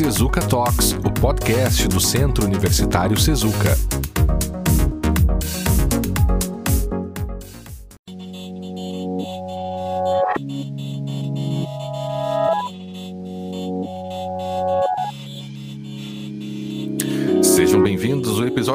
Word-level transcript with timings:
Sezuka 0.00 0.40
Talks, 0.40 0.92
o 1.04 1.10
podcast 1.10 1.86
do 1.86 2.00
Centro 2.00 2.46
Universitário 2.46 3.20
Sezuka. 3.20 3.76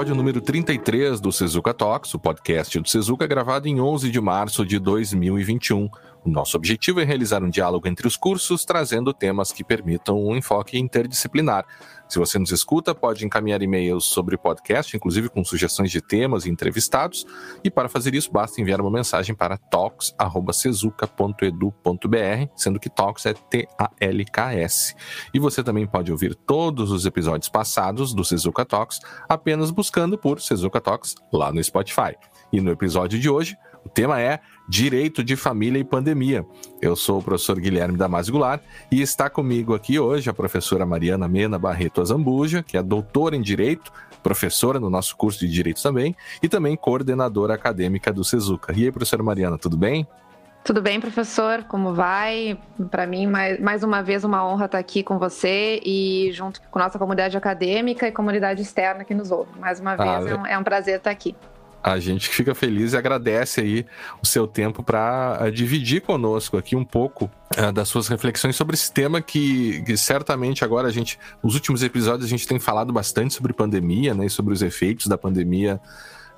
Episódio 0.05 0.15
número 0.15 0.39
33 0.39 1.19
do 1.19 1.31
Sezuka 1.31 1.73
Talks, 1.73 2.13
o 2.13 2.19
podcast 2.19 2.79
do 2.79 2.87
Sezuka, 2.87 3.25
gravado 3.25 3.67
em 3.67 3.81
11 3.81 4.11
de 4.11 4.21
março 4.21 4.63
de 4.63 4.77
2021. 4.77 5.89
O 6.23 6.29
nosso 6.29 6.55
objetivo 6.55 6.99
é 6.99 7.03
realizar 7.03 7.43
um 7.43 7.49
diálogo 7.49 7.87
entre 7.87 8.05
os 8.05 8.15
cursos, 8.15 8.63
trazendo 8.63 9.11
temas 9.11 9.51
que 9.51 9.63
permitam 9.63 10.23
um 10.23 10.35
enfoque 10.35 10.77
interdisciplinar. 10.77 11.65
Se 12.07 12.19
você 12.19 12.37
nos 12.37 12.51
escuta, 12.51 12.93
pode 12.93 13.25
encaminhar 13.25 13.61
e-mails 13.61 14.05
sobre 14.05 14.35
o 14.35 14.39
podcast, 14.39 14.95
inclusive 14.95 15.29
com 15.29 15.43
sugestões 15.43 15.91
de 15.91 16.01
temas 16.01 16.45
e 16.45 16.49
entrevistados. 16.49 17.25
E 17.63 17.71
para 17.71 17.89
fazer 17.89 18.13
isso, 18.13 18.31
basta 18.31 18.61
enviar 18.61 18.79
uma 18.79 18.91
mensagem 18.91 19.35
para 19.35 19.57
talks.sezuca.edu.br, 19.57 22.51
sendo 22.55 22.79
que 22.79 22.89
talks 22.89 23.25
é 23.25 23.33
T-A-L-K-S. 23.33 24.95
E 25.33 25.39
você 25.39 25.63
também 25.63 25.87
pode 25.87 26.11
ouvir 26.11 26.35
todos 26.35 26.91
os 26.91 27.05
episódios 27.05 27.49
passados 27.49 28.13
do 28.13 28.23
Sezuka 28.23 28.65
Talks 28.65 28.99
apenas 29.27 29.71
buscando 29.71 30.17
por 30.17 30.41
Sezuka 30.41 30.79
Talks 30.79 31.15
lá 31.31 31.51
no 31.51 31.63
Spotify. 31.63 32.15
E 32.51 32.61
no 32.61 32.71
episódio 32.71 33.19
de 33.19 33.29
hoje, 33.29 33.57
o 33.85 33.89
tema 33.89 34.19
é 34.19 34.39
Direito 34.67 35.23
de 35.23 35.35
Família 35.35 35.79
e 35.79 35.83
Pandemia. 35.83 36.43
Eu 36.81 36.95
sou 36.95 37.19
o 37.19 37.23
professor 37.23 37.59
Guilherme 37.59 37.97
Damasio 37.97 38.33
Goulart 38.33 38.61
e 38.91 38.99
está 38.99 39.29
comigo 39.29 39.75
aqui 39.75 39.99
hoje 39.99 40.27
a 40.29 40.33
professora 40.33 40.85
Mariana 40.85 41.27
Mena 41.27 41.59
Barreto 41.59 42.01
Azambuja, 42.01 42.63
que 42.63 42.77
é 42.77 42.81
doutora 42.81 43.35
em 43.35 43.41
Direito, 43.41 43.91
professora 44.23 44.79
no 44.79 44.89
nosso 44.89 45.15
curso 45.15 45.39
de 45.39 45.47
Direito 45.47 45.83
também, 45.83 46.15
e 46.41 46.49
também 46.49 46.75
coordenadora 46.75 47.53
acadêmica 47.53 48.11
do 48.11 48.23
Sezuca. 48.23 48.73
E 48.75 48.85
aí, 48.85 48.91
professora 48.91 49.21
Mariana, 49.21 49.57
tudo 49.57 49.77
bem? 49.77 50.07
Tudo 50.63 50.81
bem, 50.81 50.99
professor? 50.99 51.63
Como 51.65 51.93
vai? 51.93 52.57
Para 52.89 53.05
mim, 53.05 53.27
mais, 53.27 53.59
mais 53.59 53.83
uma 53.83 54.01
vez, 54.01 54.23
uma 54.23 54.43
honra 54.43 54.65
estar 54.65 54.79
aqui 54.79 55.03
com 55.03 55.19
você 55.19 55.79
e 55.85 56.31
junto 56.31 56.59
com 56.71 56.79
nossa 56.79 56.97
comunidade 56.97 57.37
acadêmica 57.37 58.07
e 58.07 58.11
comunidade 58.11 58.63
externa 58.63 59.05
que 59.05 59.13
nos 59.13 59.29
ouve. 59.29 59.59
Mais 59.59 59.79
uma 59.79 59.95
vez, 59.95 60.25
ah, 60.25 60.29
é, 60.29 60.35
um, 60.35 60.45
é 60.47 60.57
um 60.57 60.63
prazer 60.63 60.97
estar 60.97 61.11
aqui 61.11 61.35
a 61.85 61.99
gente 61.99 62.29
fica 62.29 62.55
feliz 62.55 62.93
e 62.93 62.97
agradece 62.97 63.61
aí 63.61 63.85
o 64.19 64.25
seu 64.25 64.47
tempo 64.47 64.81
para 64.81 65.37
eh, 65.41 65.51
dividir 65.51 66.01
conosco 66.01 66.57
aqui 66.57 66.75
um 66.75 66.83
pouco 66.83 67.29
uh, 67.55 67.71
das 67.71 67.87
suas 67.87 68.07
reflexões 68.07 68.55
sobre 68.55 68.73
esse 68.73 68.91
tema 68.91 69.21
que, 69.21 69.83
que, 69.83 69.95
certamente 69.95 70.63
agora 70.63 70.87
a 70.87 70.91
gente, 70.91 71.19
nos 71.43 71.53
últimos 71.53 71.83
episódios 71.83 72.25
a 72.25 72.27
gente 72.27 72.47
tem 72.47 72.57
falado 72.57 72.91
bastante 72.91 73.35
sobre 73.35 73.53
pandemia, 73.53 74.15
né, 74.15 74.25
e 74.25 74.29
sobre 74.31 74.51
os 74.51 74.63
efeitos 74.63 75.05
da 75.05 75.15
pandemia 75.15 75.79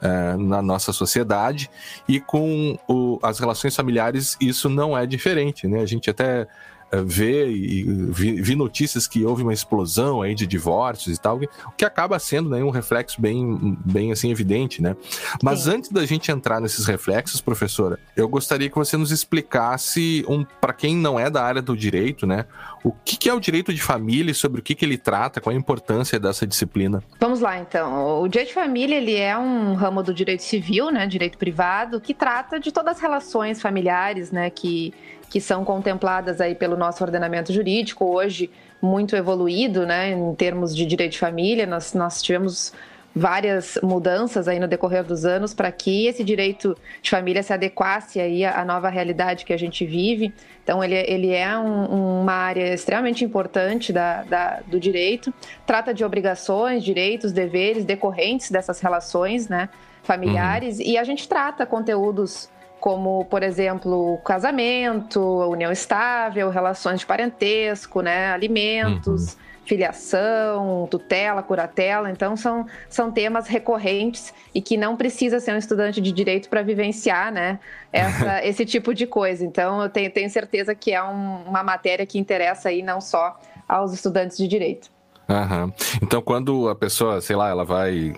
uh, 0.02 0.38
na 0.38 0.62
nossa 0.62 0.92
sociedade 0.92 1.70
e 2.10 2.20
com 2.20 2.78
o, 2.86 3.18
as 3.24 3.40
relações 3.40 3.74
familiares 3.74 4.36
isso 4.42 4.68
não 4.68 4.98
é 4.98 5.06
diferente, 5.06 5.66
né? 5.66 5.80
A 5.80 5.86
gente 5.86 6.10
até 6.10 6.46
ver 6.92 7.50
e 7.50 7.84
vi, 7.84 8.42
vi, 8.42 8.56
notícias 8.56 9.08
que 9.08 9.26
houve 9.26 9.44
uma 9.44 9.54
explosão 9.54 10.22
aí 10.22 10.34
de 10.34 10.48
divórcios 10.48 11.18
e 11.18 11.22
tal, 11.22 11.38
o 11.38 11.72
que 11.72 11.84
acaba 11.84 12.18
sendo 12.20 12.50
né, 12.50 12.64
um 12.64 12.70
reflexo 12.70 13.20
bem, 13.22 13.78
bem 13.86 14.12
assim 14.12 14.32
evidente, 14.32 14.82
né? 14.82 14.96
Mas 15.44 15.62
Sim. 15.62 15.76
antes 15.76 15.92
da 15.92 16.06
gente 16.06 16.32
entrar 16.32 16.62
nesses 16.62 16.86
reflexos, 16.86 17.42
professora, 17.42 18.00
eu 18.16 18.28
gostaria 18.28 18.70
que 18.70 18.76
você 18.76 18.96
nos 18.96 19.12
explicasse 19.12 20.26
um 20.28 20.46
para 20.62 20.74
quem 20.74 20.96
não 20.96 21.20
é 21.20 21.30
da 21.30 21.44
área 21.44 21.62
do 21.62 21.76
direito, 21.76 22.26
né, 22.26 22.46
o 22.84 22.92
que, 23.04 23.18
que, 23.18 23.30
é 23.30 23.34
o 23.34 23.40
direito 23.40 23.74
de 23.74 23.82
família 23.82 24.32
e 24.32 24.36
sobre 24.36 24.62
o 24.62 24.64
que, 24.64 24.74
que 24.74 24.86
ele 24.86 24.98
trata, 24.98 25.42
qual 25.42 25.54
a 25.54 25.58
importância 25.58 26.20
dessa 26.20 26.48
disciplina? 26.48 27.04
Vamos 27.20 27.42
lá, 27.42 27.60
então. 27.60 28.22
O 28.22 28.28
direito 28.28 28.50
de 28.50 28.54
família 28.54 28.96
ele 28.96 29.16
é 29.16 29.38
um 29.38 29.74
ramo 29.74 30.02
do 30.02 30.14
direito 30.14 30.44
civil, 30.44 30.90
né, 30.90 31.06
direito 31.06 31.38
privado, 31.38 32.00
que 32.00 32.14
trata 32.14 32.60
de 32.60 32.72
todas 32.72 32.96
as 32.96 33.02
relações 33.02 33.62
familiares, 33.62 34.32
né, 34.32 34.50
que 34.50 34.94
que 35.30 35.42
são 35.42 35.66
contempladas 35.66 36.40
aí 36.40 36.56
pelo 36.56 36.78
nosso 36.78 37.04
ordenamento 37.04 37.52
jurídico, 37.52 38.06
hoje 38.06 38.50
muito 38.82 39.16
evoluído, 39.16 39.86
né, 39.86 40.12
em 40.12 40.36
termos 40.36 40.76
de 40.76 40.86
direito 40.86 41.14
de 41.14 41.20
família. 41.20 41.66
Nós, 41.66 41.94
nós 41.94 42.22
tivemos 42.22 42.74
várias 43.18 43.80
mudanças 43.82 44.48
aí 44.48 44.60
no 44.60 44.68
decorrer 44.68 45.04
dos 45.04 45.26
anos 45.26 45.54
para 45.54 45.72
que 45.72 46.06
esse 46.06 46.24
direito 46.24 46.78
de 47.02 47.10
família 47.10 47.42
se 47.42 47.52
adequasse 47.52 48.20
aí 48.20 48.46
à 48.46 48.64
nova 48.64 48.90
realidade 48.90 49.44
que 49.44 49.52
a 49.52 49.58
gente 49.58 49.86
vive. 49.86 50.32
Então, 50.64 50.84
ele, 50.84 50.96
ele 50.96 51.32
é 51.32 51.58
um, 51.58 52.22
uma 52.22 52.34
área 52.34 52.74
extremamente 52.74 53.26
importante 53.26 53.92
da, 53.92 54.24
da, 54.24 54.60
do 54.68 54.80
direito, 54.80 55.34
trata 55.66 55.94
de 55.94 56.06
obrigações, 56.06 56.84
direitos, 56.84 57.32
deveres 57.32 57.84
decorrentes 57.84 58.52
dessas 58.52 58.80
relações 58.80 59.48
né, 59.50 59.70
familiares, 60.04 60.78
uhum. 60.78 60.86
e 60.86 60.98
a 60.98 61.04
gente 61.04 61.28
trata 61.28 61.66
conteúdos 61.66 62.50
como, 62.88 63.26
por 63.26 63.44
exemplo, 63.44 64.18
casamento, 64.24 65.20
união 65.50 65.74
estável, 65.74 66.50
relações 66.50 67.02
de 67.02 67.06
parentesco, 67.06 68.00
né, 68.00 68.32
alimentos, 68.32 69.34
uhum. 69.34 69.40
filiação, 69.66 70.88
tutela, 70.90 71.44
curatela. 71.44 72.10
Então, 72.10 72.38
são, 72.38 72.66
são 72.88 73.12
temas 73.12 73.46
recorrentes 73.50 74.34
e 74.56 74.62
que 74.62 74.78
não 74.78 74.96
precisa 74.96 75.42
ser 75.42 75.52
um 75.52 75.58
estudante 75.58 76.00
de 76.00 76.14
direito 76.14 76.48
para 76.48 76.62
vivenciar 76.62 77.30
né, 77.30 77.60
essa, 77.92 78.40
esse 78.48 78.66
tipo 78.66 78.94
de 78.94 79.06
coisa. 79.06 79.44
Então, 79.44 79.84
eu 79.84 79.90
tenho, 79.90 80.10
tenho 80.10 80.30
certeza 80.30 80.74
que 80.74 80.94
é 80.94 81.04
um, 81.04 81.44
uma 81.44 81.64
matéria 81.64 82.06
que 82.06 82.18
interessa 82.18 82.70
aí 82.70 82.82
não 82.82 83.02
só 83.02 83.38
aos 83.68 83.92
estudantes 83.92 84.38
de 84.38 84.48
direito. 84.48 84.90
Uhum. 85.30 85.72
Então, 86.02 86.22
quando 86.22 86.70
a 86.70 86.76
pessoa, 86.76 87.20
sei 87.20 87.36
lá, 87.36 87.50
ela 87.50 87.66
vai 87.66 88.14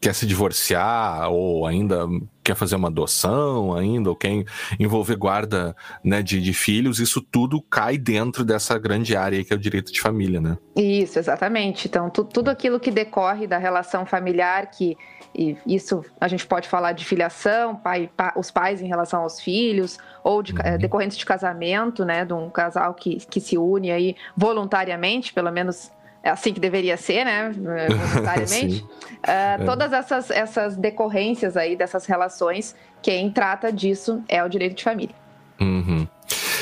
quer 0.00 0.14
se 0.14 0.26
divorciar 0.26 1.30
ou 1.30 1.66
ainda 1.66 2.06
quer 2.44 2.54
fazer 2.54 2.76
uma 2.76 2.88
adoção, 2.88 3.74
ainda 3.74 4.10
ou 4.10 4.16
quer 4.16 4.44
envolver 4.78 5.16
guarda 5.16 5.74
né, 6.04 6.22
de, 6.22 6.40
de 6.40 6.52
filhos, 6.52 6.98
isso 6.98 7.20
tudo 7.20 7.62
cai 7.62 7.96
dentro 7.96 8.44
dessa 8.44 8.78
grande 8.78 9.16
área 9.16 9.42
que 9.44 9.52
é 9.52 9.56
o 9.56 9.58
direito 9.58 9.92
de 9.92 10.00
família, 10.00 10.40
né? 10.40 10.58
Isso, 10.76 11.18
exatamente. 11.18 11.88
Então, 11.88 12.10
tu, 12.10 12.24
tudo 12.24 12.50
aquilo 12.50 12.78
que 12.78 12.90
decorre 12.90 13.46
da 13.46 13.58
relação 13.58 14.04
familiar, 14.04 14.70
que 14.70 14.96
e 15.32 15.56
isso 15.64 16.04
a 16.20 16.26
gente 16.26 16.44
pode 16.44 16.68
falar 16.68 16.92
de 16.92 17.04
filiação, 17.04 17.76
pai, 17.76 18.10
pa, 18.16 18.32
os 18.36 18.50
pais 18.50 18.82
em 18.82 18.88
relação 18.88 19.22
aos 19.22 19.40
filhos, 19.40 19.96
ou 20.24 20.42
de, 20.42 20.52
uhum. 20.52 20.78
decorrentes 20.78 21.16
de 21.16 21.24
casamento, 21.24 22.04
né, 22.04 22.24
de 22.24 22.32
um 22.32 22.50
casal 22.50 22.94
que, 22.94 23.16
que 23.26 23.40
se 23.40 23.56
une 23.56 23.92
aí 23.92 24.16
voluntariamente, 24.36 25.32
pelo 25.32 25.52
menos 25.52 25.92
é 26.22 26.30
assim 26.30 26.52
que 26.52 26.60
deveria 26.60 26.96
ser, 26.96 27.24
né? 27.24 27.50
Voluntariamente. 28.12 28.84
uh, 28.84 29.64
todas 29.64 29.92
essas, 29.92 30.30
essas 30.30 30.76
decorrências 30.76 31.56
aí 31.56 31.76
dessas 31.76 32.06
relações, 32.06 32.74
quem 33.02 33.30
trata 33.30 33.72
disso 33.72 34.22
é 34.28 34.42
o 34.44 34.48
direito 34.48 34.76
de 34.76 34.84
família. 34.84 35.14
Uhum. 35.60 35.99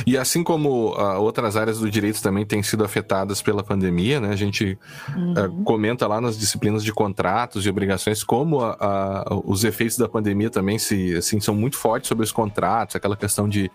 E 0.09 0.17
assim 0.17 0.43
como 0.43 0.97
uh, 0.97 1.21
outras 1.21 1.55
áreas 1.55 1.81
do 1.81 1.91
direito 1.91 2.23
também 2.23 2.47
têm 2.47 2.63
sido 2.63 2.83
afetadas 2.83 3.43
pela 3.43 3.63
pandemia, 3.63 4.19
né? 4.19 4.31
A 4.31 4.37
gente 4.37 4.79
uhum. 5.15 5.33
uh, 5.33 5.65
comenta 5.65 6.07
lá 6.07 6.19
nas 6.19 6.39
disciplinas 6.39 6.83
de 6.83 6.95
contratos 6.95 7.67
e 7.67 7.69
obrigações 7.69 8.25
como 8.25 8.63
a, 8.63 8.75
a, 8.81 9.35
os 9.45 9.65
efeitos 9.65 9.99
da 9.99 10.09
pandemia 10.09 10.49
também 10.49 10.79
se, 10.79 11.15
assim, 11.15 11.41
são 11.41 11.55
muito 11.55 11.77
fortes 11.77 12.09
sobre 12.09 12.25
os 12.25 12.33
contratos, 12.33 12.97
aquela 12.97 13.19
questão 13.19 13.47
de 13.47 13.71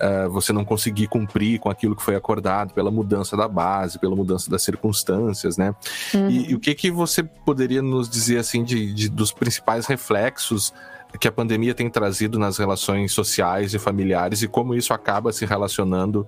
uh, 0.00 0.28
você 0.28 0.52
não 0.52 0.64
conseguir 0.64 1.06
cumprir 1.06 1.60
com 1.60 1.70
aquilo 1.70 1.94
que 1.94 2.02
foi 2.02 2.16
acordado 2.16 2.74
pela 2.74 2.90
mudança 2.90 3.36
da 3.36 3.46
base, 3.46 3.96
pela 3.96 4.16
mudança 4.16 4.50
das 4.50 4.64
circunstâncias, 4.64 5.56
né? 5.56 5.72
Uhum. 6.12 6.28
E, 6.28 6.50
e, 6.50 6.54
o 6.56 6.58
que 6.58 6.74
que 6.74 6.90
você 6.90 7.22
poderia 7.22 7.80
nos 7.80 8.10
dizer 8.10 8.38
assim 8.38 8.64
de, 8.64 8.92
de 8.92 9.08
dos 9.08 9.30
principais 9.30 9.86
reflexos 9.86 10.74
que 11.18 11.28
a 11.28 11.32
pandemia 11.32 11.74
tem 11.74 11.88
trazido 11.88 12.38
nas 12.38 12.58
relações 12.58 13.12
sociais 13.12 13.74
e 13.74 13.78
familiares 13.78 14.42
e 14.42 14.48
como 14.48 14.74
isso 14.74 14.92
acaba 14.92 15.32
se 15.32 15.44
relacionando 15.44 16.26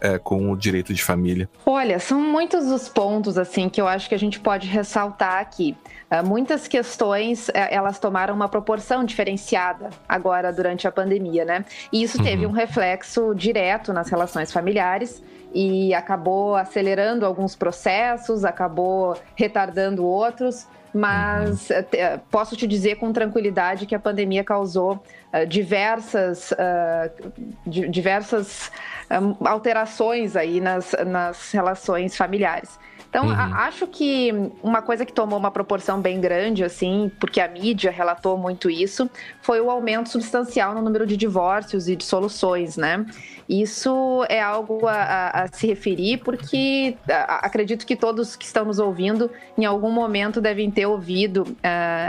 é, 0.00 0.18
com 0.18 0.50
o 0.50 0.56
direito 0.56 0.94
de 0.94 1.02
família? 1.02 1.48
Olha, 1.66 1.98
são 1.98 2.20
muitos 2.20 2.66
os 2.70 2.88
pontos 2.88 3.36
assim 3.36 3.68
que 3.68 3.80
eu 3.80 3.86
acho 3.86 4.08
que 4.08 4.14
a 4.14 4.18
gente 4.18 4.40
pode 4.40 4.66
ressaltar 4.66 5.38
aqui. 5.38 5.76
Uh, 6.10 6.26
muitas 6.26 6.66
questões 6.66 7.48
uh, 7.48 7.52
elas 7.54 7.98
tomaram 7.98 8.34
uma 8.34 8.48
proporção 8.48 9.04
diferenciada 9.04 9.90
agora 10.08 10.52
durante 10.52 10.88
a 10.88 10.92
pandemia, 10.92 11.44
né? 11.44 11.64
E 11.92 12.02
isso 12.02 12.20
teve 12.22 12.46
uhum. 12.46 12.52
um 12.52 12.54
reflexo 12.54 13.34
direto 13.34 13.92
nas 13.92 14.08
relações 14.08 14.52
familiares 14.52 15.22
e 15.52 15.92
acabou 15.94 16.56
acelerando 16.56 17.26
alguns 17.26 17.54
processos, 17.54 18.44
acabou 18.44 19.16
retardando 19.36 20.04
outros 20.04 20.66
mas 20.94 21.70
uhum. 21.70 21.76
Eh, 21.92 22.20
posso 22.30 22.56
te 22.56 22.66
dizer 22.66 22.96
com 22.96 23.12
tranquilidade 23.12 23.86
que 23.86 23.94
a 23.94 23.98
pandemia 23.98 24.44
causou 24.44 25.02
uh, 25.32 25.46
diversas, 25.46 26.52
uh, 26.52 27.32
diversas 27.66 28.70
um, 29.10 29.46
alterações 29.46 30.36
aí 30.36 30.60
nas, 30.60 30.94
nas 31.06 31.50
relações 31.52 32.16
familiares. 32.16 32.78
Então, 33.10 33.26
uhum. 33.26 33.32
a, 33.32 33.66
acho 33.66 33.88
que 33.88 34.32
uma 34.62 34.80
coisa 34.80 35.04
que 35.04 35.12
tomou 35.12 35.36
uma 35.36 35.50
proporção 35.50 36.00
bem 36.00 36.20
grande, 36.20 36.62
assim, 36.62 37.10
porque 37.18 37.40
a 37.40 37.48
mídia 37.48 37.90
relatou 37.90 38.38
muito 38.38 38.70
isso, 38.70 39.10
foi 39.42 39.60
o 39.60 39.68
aumento 39.68 40.08
substancial 40.08 40.74
no 40.76 40.80
número 40.80 41.04
de 41.04 41.16
divórcios 41.16 41.88
e 41.88 41.96
dissoluções, 41.96 42.76
né? 42.76 43.04
Isso 43.48 44.24
é 44.28 44.40
algo 44.40 44.86
a, 44.86 44.94
a, 44.94 45.42
a 45.42 45.48
se 45.48 45.66
referir, 45.66 46.18
porque 46.18 46.96
acredito 47.08 47.84
que 47.84 47.96
todos 47.96 48.36
que 48.36 48.44
estão 48.44 48.64
nos 48.64 48.78
ouvindo, 48.78 49.28
em 49.58 49.64
algum 49.64 49.90
momento, 49.90 50.40
devem 50.40 50.70
ter 50.70 50.86
ouvido 50.86 51.42
uh, 51.42 51.56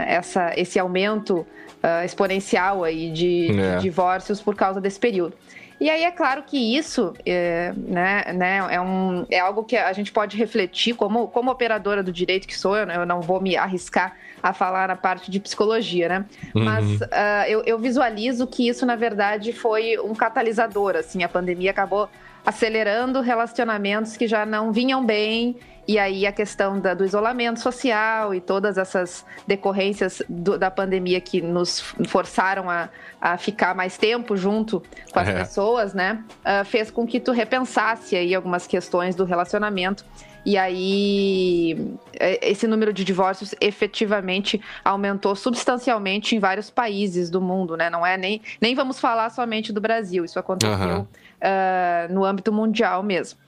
essa, 0.06 0.52
esse 0.56 0.78
aumento 0.78 1.38
uh, 1.38 2.04
exponencial 2.04 2.84
aí 2.84 3.10
de, 3.10 3.58
é. 3.58 3.76
de 3.76 3.82
divórcios 3.82 4.40
por 4.40 4.54
causa 4.54 4.80
desse 4.80 5.00
período. 5.00 5.34
E 5.82 5.90
aí 5.90 6.04
é 6.04 6.12
claro 6.12 6.44
que 6.44 6.56
isso 6.56 7.12
é, 7.26 7.72
né, 7.76 8.32
né, 8.32 8.58
é, 8.70 8.80
um, 8.80 9.26
é 9.28 9.40
algo 9.40 9.64
que 9.64 9.76
a 9.76 9.92
gente 9.92 10.12
pode 10.12 10.36
refletir 10.36 10.94
como, 10.94 11.26
como 11.26 11.50
operadora 11.50 12.04
do 12.04 12.12
direito 12.12 12.46
que 12.46 12.56
sou, 12.56 12.76
eu, 12.76 12.86
eu 12.86 13.04
não 13.04 13.20
vou 13.20 13.40
me 13.40 13.56
arriscar 13.56 14.14
a 14.40 14.52
falar 14.52 14.86
na 14.86 14.94
parte 14.94 15.28
de 15.28 15.40
psicologia, 15.40 16.08
né? 16.08 16.24
Uhum. 16.54 16.64
Mas 16.64 17.00
uh, 17.00 17.48
eu, 17.48 17.64
eu 17.64 17.78
visualizo 17.80 18.46
que 18.46 18.68
isso, 18.68 18.86
na 18.86 18.94
verdade, 18.94 19.52
foi 19.52 19.98
um 19.98 20.14
catalisador, 20.14 20.94
assim, 20.94 21.24
a 21.24 21.28
pandemia 21.28 21.72
acabou 21.72 22.08
acelerando 22.44 23.20
relacionamentos 23.20 24.16
que 24.16 24.26
já 24.26 24.44
não 24.44 24.72
vinham 24.72 25.04
bem 25.04 25.56
e 25.86 25.98
aí 25.98 26.26
a 26.26 26.32
questão 26.32 26.80
da, 26.80 26.94
do 26.94 27.04
isolamento 27.04 27.60
social 27.60 28.34
e 28.34 28.40
todas 28.40 28.78
essas 28.78 29.24
decorrências 29.46 30.22
do, 30.28 30.56
da 30.56 30.70
pandemia 30.70 31.20
que 31.20 31.40
nos 31.40 31.80
forçaram 32.06 32.70
a, 32.70 32.88
a 33.20 33.36
ficar 33.36 33.74
mais 33.74 33.98
tempo 33.98 34.36
junto 34.36 34.82
com 35.12 35.18
as 35.18 35.28
é. 35.28 35.38
pessoas, 35.40 35.92
né? 35.92 36.24
Uh, 36.40 36.64
fez 36.64 36.90
com 36.90 37.06
que 37.06 37.18
tu 37.18 37.32
repensasse 37.32 38.14
aí 38.14 38.34
algumas 38.34 38.66
questões 38.66 39.16
do 39.16 39.24
relacionamento. 39.24 40.04
E 40.44 40.58
aí, 40.58 41.96
é, 42.18 42.50
esse 42.50 42.66
número 42.66 42.92
de 42.92 43.04
divórcios 43.04 43.54
efetivamente 43.60 44.60
aumentou 44.84 45.36
substancialmente 45.36 46.34
em 46.34 46.40
vários 46.40 46.68
países 46.68 47.30
do 47.30 47.40
mundo, 47.40 47.76
né? 47.76 47.88
Não 47.88 48.04
é 48.04 48.16
nem, 48.16 48.42
nem 48.60 48.74
vamos 48.74 48.98
falar 48.98 49.30
somente 49.30 49.72
do 49.72 49.80
Brasil, 49.80 50.24
isso 50.24 50.38
aconteceu 50.38 50.76
uhum. 50.78 51.00
uh, 51.02 52.12
no 52.12 52.24
âmbito 52.24 52.52
mundial 52.52 53.02
mesmo. 53.02 53.38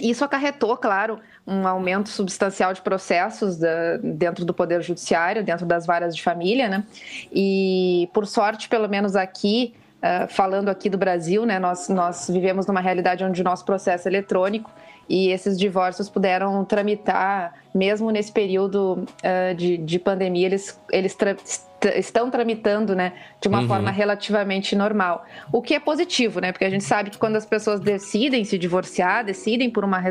Isso 0.00 0.24
acarretou, 0.24 0.76
claro, 0.76 1.20
um 1.46 1.68
aumento 1.68 2.08
substancial 2.08 2.72
de 2.72 2.80
processos 2.80 3.58
da, 3.58 3.98
dentro 4.02 4.44
do 4.44 4.52
Poder 4.52 4.82
Judiciário, 4.82 5.44
dentro 5.44 5.66
das 5.66 5.86
varas 5.86 6.16
de 6.16 6.22
família, 6.22 6.68
né? 6.68 6.84
E, 7.30 8.08
por 8.14 8.26
sorte, 8.26 8.68
pelo 8.68 8.88
menos 8.88 9.14
aqui, 9.14 9.74
uh, 9.98 10.26
falando 10.28 10.70
aqui 10.70 10.88
do 10.88 10.96
Brasil, 10.96 11.44
né, 11.44 11.58
nós, 11.58 11.88
nós 11.90 12.28
vivemos 12.30 12.66
numa 12.66 12.80
realidade 12.80 13.22
onde 13.22 13.42
o 13.42 13.44
nosso 13.44 13.64
processo 13.64 14.08
é 14.08 14.10
eletrônico 14.10 14.70
e 15.08 15.28
esses 15.28 15.58
divórcios 15.58 16.08
puderam 16.08 16.64
tramitar, 16.64 17.54
mesmo 17.74 18.10
nesse 18.10 18.32
período 18.32 19.04
uh, 19.04 19.54
de, 19.54 19.76
de 19.78 19.98
pandemia, 19.98 20.46
eles, 20.46 20.80
eles 20.90 21.14
tra 21.14 21.36
estão 21.96 22.30
tramitando 22.30 22.94
né, 22.94 23.12
de 23.40 23.46
uma 23.46 23.60
uhum. 23.60 23.68
forma 23.68 23.90
relativamente 23.90 24.74
normal. 24.74 25.26
O 25.52 25.60
que 25.60 25.74
é 25.74 25.78
positivo, 25.78 26.40
né? 26.40 26.50
Porque 26.50 26.64
a 26.64 26.70
gente 26.70 26.84
sabe 26.84 27.10
que 27.10 27.18
quando 27.18 27.36
as 27.36 27.44
pessoas 27.44 27.78
decidem 27.78 28.42
se 28.42 28.56
divorciar, 28.56 29.22
decidem 29.22 29.68
por 29.68 29.84
uma, 29.84 30.02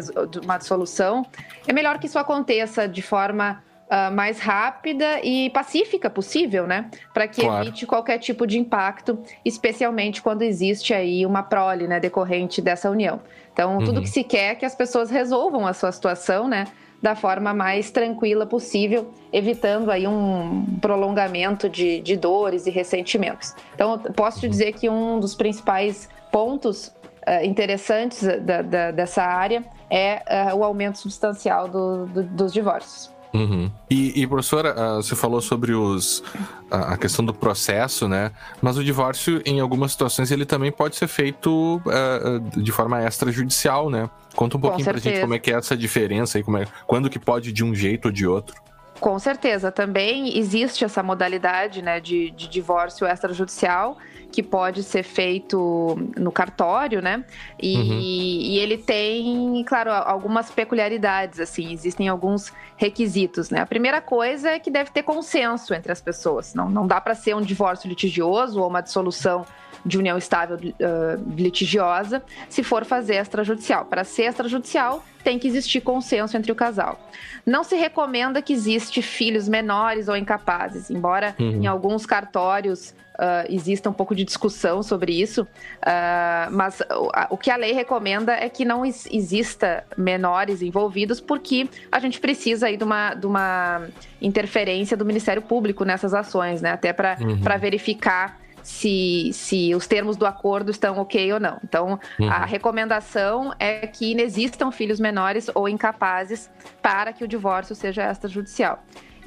uma 0.43 0.59
solução, 0.59 1.25
é 1.67 1.73
melhor 1.73 1.97
que 1.97 2.05
isso 2.05 2.19
aconteça 2.19 2.87
de 2.87 3.01
forma 3.01 3.63
Uh, 3.93 4.11
mais 4.11 4.39
rápida 4.39 5.19
e 5.21 5.51
pacífica 5.51 6.09
possível, 6.09 6.65
né? 6.65 6.89
Para 7.13 7.27
que 7.27 7.41
claro. 7.41 7.63
evite 7.63 7.85
qualquer 7.85 8.17
tipo 8.17 8.47
de 8.47 8.57
impacto, 8.57 9.19
especialmente 9.45 10.19
quando 10.19 10.41
existe 10.41 10.95
aí 10.95 11.23
uma 11.27 11.43
prole, 11.43 11.85
né, 11.87 11.99
decorrente 11.99 12.59
dessa 12.59 12.89
união. 12.89 13.19
Então, 13.51 13.77
tudo 13.77 13.97
uhum. 13.97 14.01
que 14.01 14.09
se 14.09 14.23
quer 14.23 14.53
é 14.53 14.55
que 14.55 14.65
as 14.65 14.73
pessoas 14.73 15.11
resolvam 15.11 15.67
a 15.67 15.73
sua 15.73 15.91
situação, 15.91 16.47
né? 16.47 16.65
Da 17.03 17.13
forma 17.13 17.53
mais 17.53 17.91
tranquila 17.91 18.47
possível, 18.47 19.11
evitando 19.31 19.91
aí 19.91 20.07
um 20.07 20.65
prolongamento 20.81 21.69
de, 21.69 22.01
de 22.01 22.17
dores 22.17 22.65
e 22.65 22.71
ressentimentos. 22.71 23.53
Então, 23.75 23.99
posso 23.99 24.39
te 24.39 24.47
uhum. 24.47 24.49
dizer 24.49 24.73
que 24.73 24.89
um 24.89 25.19
dos 25.19 25.35
principais 25.35 26.09
pontos 26.31 26.87
uh, 26.87 27.45
interessantes 27.45 28.23
da, 28.41 28.63
da, 28.63 28.89
dessa 28.89 29.21
área 29.21 29.63
é 29.87 30.23
uh, 30.51 30.55
o 30.55 30.63
aumento 30.63 30.97
substancial 30.97 31.67
do, 31.67 32.07
do, 32.07 32.23
dos 32.23 32.51
divórcios. 32.51 33.12
Uhum. 33.33 33.71
E, 33.89 34.21
e, 34.21 34.27
professora, 34.27 34.75
uh, 34.77 35.01
você 35.01 35.15
falou 35.15 35.41
sobre 35.41 35.73
os, 35.73 36.19
uh, 36.19 36.23
a 36.69 36.97
questão 36.97 37.25
do 37.25 37.33
processo, 37.33 38.07
né? 38.07 38.31
Mas 38.61 38.77
o 38.77 38.83
divórcio, 38.83 39.41
em 39.43 39.59
algumas 39.59 39.91
situações, 39.91 40.29
ele 40.29 40.45
também 40.45 40.71
pode 40.71 40.95
ser 40.95 41.07
feito 41.07 41.77
uh, 41.77 42.61
de 42.61 42.71
forma 42.71 43.03
extrajudicial, 43.03 43.89
né? 43.89 44.07
Conta 44.35 44.57
um 44.57 44.61
pouquinho 44.61 44.85
pra 44.85 44.99
gente 44.99 45.19
como 45.19 45.33
é 45.33 45.39
que 45.39 45.51
é 45.51 45.55
essa 45.55 45.75
diferença 45.75 46.37
aí, 46.37 46.43
como 46.43 46.57
é, 46.57 46.67
quando 46.85 47.09
que 47.09 47.17
pode 47.17 47.51
de 47.51 47.63
um 47.63 47.73
jeito 47.73 48.05
ou 48.05 48.11
de 48.11 48.27
outro. 48.27 48.55
Com 48.99 49.17
certeza, 49.19 49.71
também 49.71 50.37
existe 50.37 50.85
essa 50.85 51.03
modalidade 51.03 51.81
né, 51.81 51.99
de, 51.99 52.31
de 52.31 52.47
divórcio 52.47 53.05
extrajudicial 53.05 53.97
que 54.33 54.41
pode 54.41 54.81
ser 54.81 55.03
feito 55.03 55.95
no 56.17 56.31
cartório, 56.31 57.03
né? 57.03 57.23
E, 57.61 57.77
uhum. 57.77 57.99
e, 58.01 58.57
ele 58.57 58.79
tem, 58.79 59.63
claro, 59.63 59.91
algumas 59.91 60.49
peculiaridades, 60.49 61.39
assim, 61.39 61.71
existem 61.71 62.07
alguns 62.09 62.51
requisitos, 62.75 63.51
né? 63.51 63.61
A 63.61 63.65
primeira 63.67 64.01
coisa 64.01 64.49
é 64.49 64.59
que 64.59 64.71
deve 64.71 64.89
ter 64.89 65.03
consenso 65.03 65.71
entre 65.75 65.91
as 65.91 66.01
pessoas. 66.01 66.55
Não, 66.55 66.67
não 66.67 66.87
dá 66.87 66.99
para 66.99 67.13
ser 67.13 67.35
um 67.35 67.41
divórcio 67.41 67.87
litigioso 67.87 68.59
ou 68.59 68.67
uma 68.67 68.81
dissolução 68.81 69.45
de 69.85 69.97
união 69.97 70.17
estável 70.17 70.57
uh, 70.57 71.35
litigiosa 71.35 72.23
se 72.49 72.63
for 72.63 72.85
fazer 72.85 73.15
extrajudicial. 73.15 73.85
Para 73.85 74.03
ser 74.03 74.23
extrajudicial, 74.23 75.03
tem 75.23 75.39
que 75.39 75.47
existir 75.47 75.81
consenso 75.81 76.35
entre 76.37 76.51
o 76.51 76.55
casal. 76.55 76.99
Não 77.45 77.63
se 77.63 77.75
recomenda 77.75 78.41
que 78.41 78.53
existe 78.53 79.01
filhos 79.01 79.47
menores 79.47 80.07
ou 80.07 80.15
incapazes, 80.15 80.89
embora 80.89 81.35
uhum. 81.39 81.63
em 81.63 81.67
alguns 81.67 82.05
cartórios 82.05 82.93
Uh, 83.13 83.45
exista 83.47 83.87
um 83.91 83.93
pouco 83.93 84.15
de 84.15 84.23
discussão 84.23 84.81
sobre 84.81 85.13
isso, 85.13 85.43
uh, 85.43 86.49
mas 86.49 86.81
o, 86.81 87.11
o, 87.29 87.37
que 87.37 87.51
a 87.51 87.55
lei 87.55 87.71
recomenda 87.71 88.33
é 88.33 88.49
que 88.49 88.65
não 88.65 88.83
exista 88.83 89.83
menores 89.95 90.63
envolvidos, 90.63 91.21
porque 91.21 91.69
a 91.91 91.99
gente 91.99 92.19
precisa 92.19 92.65
aí 92.65 92.75
de 92.75 92.83
uma, 92.83 93.13
de 93.13 93.27
uma 93.27 93.83
interferência 94.19 94.97
do 94.97 95.05
Ministério 95.05 95.43
Público 95.43 95.85
nessas 95.85 96.11
ações, 96.11 96.59
né? 96.59 96.71
Até 96.71 96.91
para 96.91 97.15
uhum. 97.21 97.59
verificar 97.59 98.39
se, 98.63 99.31
se 99.33 99.75
os 99.75 99.85
termos 99.85 100.17
do 100.17 100.25
acordo 100.25 100.71
estão 100.71 100.97
ok 100.97 101.33
ou 101.33 101.39
não. 101.39 101.59
Então, 101.63 101.99
uhum. 102.19 102.29
a 102.29 102.45
recomendação 102.45 103.53
é 103.59 103.85
que 103.85 104.11
inexistam 104.11 104.71
filhos 104.71 104.99
menores 104.99 105.49
ou 105.53 105.67
incapazes 105.67 106.49
para 106.81 107.13
que 107.13 107.23
o 107.23 107.27
divórcio 107.27 107.75
seja 107.75 108.09
extrajudicial. 108.09 108.83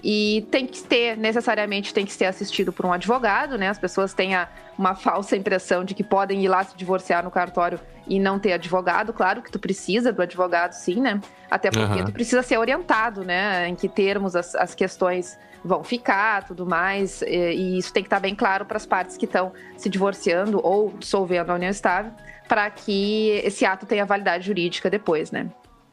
E 0.08 0.46
tem 0.52 0.68
que 0.68 0.84
ter, 0.84 1.16
necessariamente, 1.16 1.92
tem 1.92 2.06
que 2.06 2.12
ser 2.12 2.26
assistido 2.26 2.72
por 2.72 2.86
um 2.86 2.92
advogado, 2.92 3.58
né? 3.58 3.68
As 3.68 3.78
pessoas 3.78 4.14
têm 4.14 4.36
a, 4.36 4.48
uma 4.78 4.94
falsa 4.94 5.36
impressão 5.36 5.82
de 5.82 5.96
que 5.96 6.04
podem 6.04 6.44
ir 6.44 6.46
lá 6.46 6.62
se 6.62 6.76
divorciar 6.76 7.24
no 7.24 7.30
cartório 7.32 7.80
e 8.06 8.20
não 8.20 8.38
ter 8.38 8.52
advogado. 8.52 9.12
Claro 9.12 9.42
que 9.42 9.50
tu 9.50 9.58
precisa 9.58 10.12
do 10.12 10.22
advogado, 10.22 10.74
sim, 10.74 11.00
né? 11.00 11.20
Até 11.50 11.72
porque 11.72 11.98
uhum. 11.98 12.04
tu 12.04 12.12
precisa 12.12 12.40
ser 12.40 12.56
orientado, 12.56 13.24
né? 13.24 13.66
Em 13.66 13.74
que 13.74 13.88
termos 13.88 14.36
as, 14.36 14.54
as 14.54 14.76
questões 14.76 15.36
vão 15.64 15.82
ficar, 15.82 16.44
tudo 16.44 16.64
mais. 16.64 17.22
E, 17.22 17.26
e 17.26 17.78
isso 17.78 17.92
tem 17.92 18.04
que 18.04 18.06
estar 18.06 18.20
bem 18.20 18.36
claro 18.36 18.64
para 18.64 18.76
as 18.76 18.86
partes 18.86 19.16
que 19.16 19.24
estão 19.24 19.52
se 19.76 19.88
divorciando 19.88 20.60
ou 20.62 20.94
dissolvendo 20.96 21.50
a 21.50 21.56
união 21.56 21.70
estável, 21.70 22.12
para 22.46 22.70
que 22.70 23.30
esse 23.42 23.64
ato 23.64 23.84
tenha 23.84 24.06
validade 24.06 24.46
jurídica 24.46 24.88
depois, 24.88 25.32
né? 25.32 25.48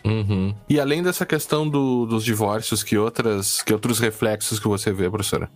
Uhum. 0.05 0.53
E 0.67 0.79
além 0.79 1.01
dessa 1.01 1.25
questão 1.25 1.67
do, 1.67 2.05
dos 2.05 2.23
divórcios, 2.23 2.83
que, 2.83 2.97
outras, 2.97 3.61
que 3.61 3.73
outros 3.73 3.99
reflexos 3.99 4.59
que 4.59 4.67
você 4.67 4.91
vê, 4.91 5.09
professora? 5.09 5.49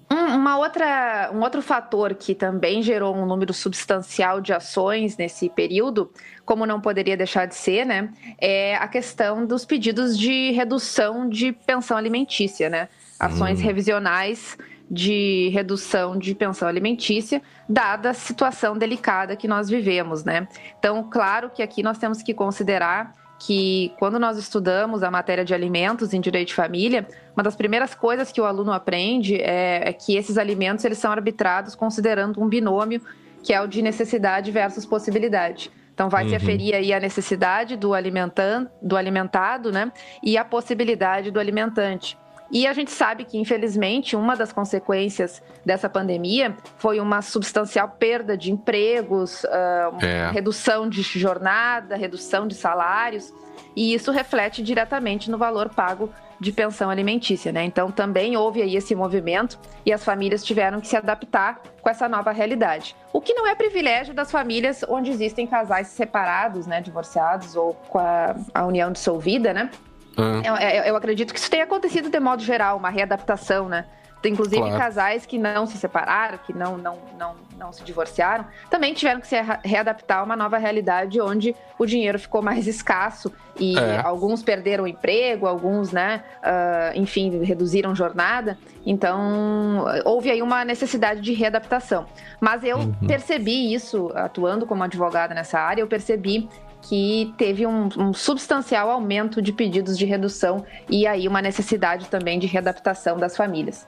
uma 0.47 0.57
outra, 0.57 1.31
um 1.33 1.41
outro 1.41 1.61
fator 1.61 2.13
que 2.13 2.33
também 2.33 2.81
gerou 2.81 3.13
um 3.13 3.25
número 3.25 3.53
substancial 3.53 4.39
de 4.39 4.53
ações 4.53 5.17
nesse 5.17 5.49
período, 5.49 6.09
como 6.45 6.65
não 6.65 6.79
poderia 6.79 7.17
deixar 7.17 7.45
de 7.45 7.55
ser, 7.55 7.85
né, 7.85 8.09
é 8.39 8.75
a 8.77 8.87
questão 8.87 9.45
dos 9.45 9.65
pedidos 9.65 10.17
de 10.17 10.51
redução 10.51 11.27
de 11.27 11.51
pensão 11.51 11.97
alimentícia, 11.97 12.69
né? 12.69 12.87
Ações 13.19 13.59
hum. 13.59 13.63
revisionais 13.63 14.57
de 14.89 15.49
redução 15.49 16.17
de 16.17 16.33
pensão 16.33 16.65
alimentícia, 16.65 17.41
dada 17.67 18.11
a 18.11 18.13
situação 18.13 18.77
delicada 18.77 19.35
que 19.35 19.47
nós 19.47 19.69
vivemos, 19.69 20.23
né? 20.23 20.47
Então, 20.79 21.03
claro 21.09 21.49
que 21.49 21.61
aqui 21.61 21.83
nós 21.83 21.97
temos 21.97 22.21
que 22.21 22.33
considerar 22.33 23.13
que 23.39 23.93
quando 23.99 24.19
nós 24.19 24.37
estudamos 24.37 25.03
a 25.03 25.11
matéria 25.11 25.45
de 25.45 25.53
alimentos 25.53 26.13
em 26.13 26.19
direito 26.19 26.49
de 26.49 26.55
família, 26.55 27.07
uma 27.35 27.43
das 27.43 27.55
primeiras 27.55 27.93
coisas 27.93 28.31
que 28.31 28.41
o 28.41 28.45
aluno 28.45 28.71
aprende 28.71 29.35
é, 29.35 29.89
é 29.89 29.93
que 29.93 30.15
esses 30.15 30.37
alimentos 30.37 30.83
eles 30.83 30.97
são 30.97 31.11
arbitrados 31.11 31.75
considerando 31.75 32.41
um 32.41 32.47
binômio 32.47 33.01
que 33.43 33.53
é 33.53 33.61
o 33.61 33.67
de 33.67 33.81
necessidade 33.81 34.51
versus 34.51 34.85
possibilidade. 34.85 35.71
Então 35.93 36.09
vai 36.09 36.23
uhum. 36.23 36.29
se 36.29 36.35
aferir 36.35 36.75
aí 36.75 36.93
a 36.93 36.99
necessidade 36.99 37.75
do 37.75 37.93
alimentando, 37.93 38.69
do 38.81 38.95
alimentado, 38.95 39.71
né, 39.71 39.91
e 40.23 40.37
a 40.37 40.45
possibilidade 40.45 41.31
do 41.31 41.39
alimentante. 41.39 42.17
E 42.49 42.65
a 42.65 42.73
gente 42.73 42.91
sabe 42.91 43.25
que, 43.25 43.37
infelizmente, 43.37 44.15
uma 44.15 44.35
das 44.35 44.53
consequências 44.53 45.41
dessa 45.65 45.89
pandemia 45.89 46.55
foi 46.77 46.99
uma 46.99 47.21
substancial 47.21 47.89
perda 47.89 48.37
de 48.37 48.51
empregos, 48.51 49.43
uh, 49.43 50.03
é. 50.03 50.31
redução 50.31 50.89
de 50.89 51.01
jornada, 51.01 51.95
redução 51.95 52.47
de 52.47 52.55
salários, 52.55 53.33
e 53.75 53.93
isso 53.93 54.11
reflete 54.11 54.63
diretamente 54.63 55.29
no 55.29 55.37
valor 55.37 55.69
pago 55.69 56.09
de 56.39 56.51
pensão 56.51 56.89
alimentícia, 56.89 57.51
né? 57.51 57.63
Então 57.63 57.91
também 57.91 58.37
houve 58.37 58.61
aí 58.61 58.75
esse 58.75 58.93
movimento 58.93 59.59
e 59.85 59.91
as 59.91 60.03
famílias 60.03 60.43
tiveram 60.43 60.79
que 60.79 60.87
se 60.87 60.95
adaptar 60.95 61.61
com 61.81 61.89
essa 61.89 62.07
nova 62.07 62.31
realidade. 62.31 62.95
O 63.11 63.19
que 63.19 63.33
não 63.33 63.47
é 63.47 63.55
privilégio 63.55 64.13
das 64.13 64.31
famílias 64.31 64.83
onde 64.87 65.09
existem 65.09 65.47
casais 65.47 65.87
separados, 65.87 66.67
né, 66.67 66.79
divorciados 66.81 67.55
ou 67.55 67.73
com 67.87 67.97
a, 67.97 68.35
a 68.53 68.65
união 68.65 68.91
dissolvida, 68.91 69.53
né? 69.53 69.69
Uhum. 70.17 70.41
Eu, 70.43 70.83
eu, 70.83 70.95
acredito 70.95 71.33
que 71.33 71.39
isso 71.39 71.49
tenha 71.49 71.63
acontecido 71.63 72.09
de 72.09 72.19
modo 72.19 72.41
geral, 72.41 72.77
uma 72.77 72.89
readaptação, 72.89 73.69
né? 73.69 73.85
Inclusive 74.25 74.61
claro. 74.61 74.77
casais 74.77 75.25
que 75.25 75.37
não 75.37 75.65
se 75.65 75.77
separaram, 75.77 76.37
que 76.39 76.51
não, 76.51 76.77
não, 76.77 76.97
não, 77.17 77.35
não 77.57 77.71
se 77.71 77.83
divorciaram, 77.83 78.45
também 78.69 78.93
tiveram 78.93 79.21
que 79.21 79.27
se 79.27 79.35
readaptar 79.63 80.19
a 80.19 80.23
uma 80.23 80.35
nova 80.35 80.57
realidade 80.57 81.21
onde 81.21 81.55
o 81.77 81.85
dinheiro 81.85 82.19
ficou 82.19 82.41
mais 82.41 82.67
escasso 82.67 83.31
e 83.59 83.77
é. 83.77 84.01
alguns 84.03 84.43
perderam 84.43 84.83
o 84.83 84.87
emprego, 84.87 85.47
alguns, 85.47 85.91
né, 85.91 86.23
uh, 86.43 86.97
enfim, 86.99 87.41
reduziram 87.43 87.95
jornada. 87.95 88.57
Então, 88.85 89.85
houve 90.03 90.29
aí 90.29 90.41
uma 90.41 90.65
necessidade 90.65 91.21
de 91.21 91.33
readaptação. 91.33 92.05
Mas 92.41 92.63
eu 92.63 92.79
uhum. 92.79 92.93
percebi 93.07 93.73
isso, 93.73 94.11
atuando 94.15 94.65
como 94.65 94.83
advogada 94.83 95.33
nessa 95.33 95.59
área, 95.59 95.81
eu 95.81 95.87
percebi 95.87 96.49
que 96.81 97.33
teve 97.37 97.65
um, 97.65 97.89
um, 97.97 98.13
substancial 98.13 98.89
aumento 98.89 99.41
de 99.41 99.51
pedidos 99.51 99.97
de 99.97 100.05
redução 100.05 100.65
e 100.89 101.05
aí 101.05 101.27
uma 101.27 101.41
necessidade 101.41 102.07
também 102.07 102.39
de 102.39 102.47
readaptação 102.47 103.17
das 103.17 103.35
famílias. 103.35 103.87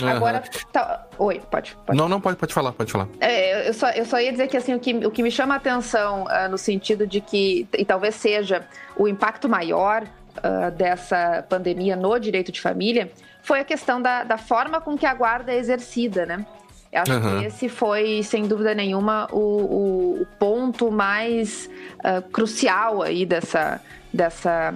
Uhum. 0.00 0.08
Agora, 0.08 0.42
tá... 0.72 1.06
oi, 1.18 1.40
pode, 1.50 1.76
pode, 1.84 1.98
Não, 1.98 2.08
não, 2.08 2.20
pode, 2.20 2.36
pode 2.36 2.54
falar, 2.54 2.72
pode 2.72 2.90
falar. 2.90 3.08
É, 3.20 3.68
eu, 3.68 3.74
só, 3.74 3.90
eu 3.90 4.04
só 4.04 4.20
ia 4.20 4.32
dizer 4.32 4.48
que 4.48 4.56
assim, 4.56 4.74
o 4.74 4.80
que, 4.80 4.94
o 5.06 5.10
que 5.10 5.22
me 5.22 5.30
chama 5.30 5.54
a 5.54 5.56
atenção 5.58 6.24
uh, 6.24 6.48
no 6.50 6.56
sentido 6.56 7.06
de 7.06 7.20
que, 7.20 7.68
e 7.76 7.84
talvez 7.84 8.14
seja 8.14 8.66
o 8.96 9.06
impacto 9.06 9.48
maior 9.48 10.02
uh, 10.04 10.70
dessa 10.70 11.44
pandemia 11.48 11.96
no 11.96 12.18
direito 12.18 12.50
de 12.50 12.60
família, 12.60 13.10
foi 13.42 13.60
a 13.60 13.64
questão 13.64 14.00
da, 14.00 14.24
da 14.24 14.38
forma 14.38 14.80
com 14.80 14.96
que 14.96 15.06
a 15.06 15.14
guarda 15.14 15.52
é 15.52 15.56
exercida, 15.56 16.24
né? 16.24 16.46
Eu 16.92 17.02
acho 17.02 17.12
uhum. 17.12 17.40
que 17.40 17.46
esse 17.46 17.68
foi, 17.68 18.22
sem 18.22 18.48
dúvida 18.48 18.74
nenhuma, 18.74 19.28
o, 19.30 19.38
o, 19.38 20.22
o 20.22 20.26
ponto 20.38 20.90
mais 20.90 21.70
uh, 21.98 22.20
crucial 22.30 23.02
aí 23.02 23.24
dessa, 23.24 23.80
dessa 24.12 24.74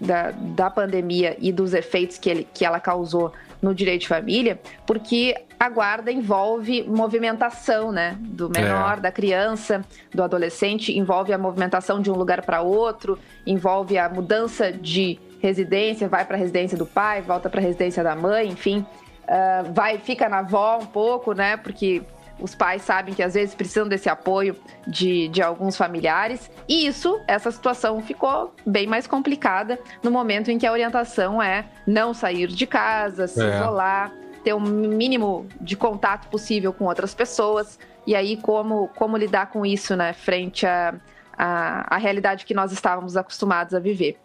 da, 0.00 0.30
da 0.30 0.70
pandemia 0.70 1.36
e 1.40 1.50
dos 1.50 1.74
efeitos 1.74 2.16
que, 2.18 2.30
ele, 2.30 2.48
que 2.54 2.64
ela 2.64 2.78
causou 2.78 3.32
no 3.60 3.74
direito 3.74 4.02
de 4.02 4.08
família, 4.08 4.60
porque 4.86 5.34
a 5.58 5.68
guarda 5.68 6.12
envolve 6.12 6.84
movimentação, 6.84 7.90
né? 7.90 8.16
Do 8.20 8.48
menor, 8.48 8.98
é. 8.98 9.00
da 9.00 9.10
criança, 9.10 9.84
do 10.14 10.22
adolescente, 10.22 10.96
envolve 10.96 11.32
a 11.32 11.38
movimentação 11.38 12.00
de 12.00 12.08
um 12.08 12.14
lugar 12.14 12.42
para 12.42 12.62
outro, 12.62 13.18
envolve 13.44 13.98
a 13.98 14.08
mudança 14.08 14.70
de 14.70 15.18
residência, 15.40 16.08
vai 16.08 16.24
para 16.24 16.36
a 16.36 16.38
residência 16.38 16.78
do 16.78 16.86
pai, 16.86 17.20
volta 17.20 17.50
para 17.50 17.60
a 17.60 17.62
residência 17.62 18.04
da 18.04 18.14
mãe, 18.14 18.48
enfim, 18.48 18.86
uh, 19.28 19.72
vai 19.72 19.98
fica 19.98 20.28
na 20.28 20.38
avó 20.38 20.78
um 20.78 20.86
pouco, 20.86 21.32
né? 21.32 21.56
Porque 21.56 22.02
os 22.40 22.54
pais 22.54 22.82
sabem 22.82 23.14
que 23.14 23.22
às 23.22 23.34
vezes 23.34 23.54
precisam 23.54 23.88
desse 23.88 24.08
apoio 24.08 24.56
de, 24.86 25.28
de 25.28 25.42
alguns 25.42 25.76
familiares. 25.76 26.50
E 26.68 26.86
isso, 26.86 27.20
essa 27.26 27.50
situação 27.50 28.00
ficou 28.00 28.54
bem 28.64 28.86
mais 28.86 29.06
complicada 29.06 29.78
no 30.02 30.10
momento 30.10 30.50
em 30.50 30.58
que 30.58 30.66
a 30.66 30.72
orientação 30.72 31.42
é 31.42 31.66
não 31.86 32.14
sair 32.14 32.46
de 32.48 32.66
casa, 32.66 33.26
se 33.26 33.42
é. 33.42 33.56
isolar, 33.56 34.12
ter 34.44 34.52
o 34.52 34.58
um 34.58 34.60
mínimo 34.60 35.46
de 35.60 35.76
contato 35.76 36.28
possível 36.28 36.72
com 36.72 36.84
outras 36.84 37.14
pessoas. 37.14 37.78
E 38.06 38.14
aí, 38.14 38.36
como, 38.36 38.88
como 38.96 39.16
lidar 39.16 39.50
com 39.50 39.66
isso, 39.66 39.94
né, 39.96 40.12
frente 40.12 40.64
à 40.64 40.94
a, 41.36 41.44
a, 41.90 41.94
a 41.96 41.98
realidade 41.98 42.46
que 42.46 42.54
nós 42.54 42.72
estávamos 42.72 43.16
acostumados 43.16 43.74
a 43.74 43.80
viver. 43.80 44.18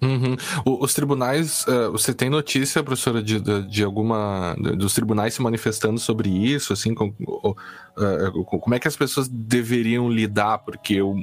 Uhum. 0.00 0.36
Os 0.64 0.94
tribunais, 0.94 1.64
uh, 1.66 1.90
você 1.90 2.14
tem 2.14 2.30
notícia, 2.30 2.82
professora, 2.84 3.22
de, 3.22 3.40
de, 3.40 3.68
de, 3.68 3.82
alguma. 3.82 4.54
dos 4.76 4.94
tribunais 4.94 5.34
se 5.34 5.42
manifestando 5.42 5.98
sobre 5.98 6.28
isso, 6.28 6.72
assim, 6.72 6.94
com, 6.94 7.08
uh, 7.18 8.44
como 8.44 8.74
é 8.74 8.78
que 8.78 8.86
as 8.86 8.96
pessoas 8.96 9.28
deveriam 9.28 10.08
lidar? 10.08 10.58
Porque 10.58 11.02
uh, 11.02 11.16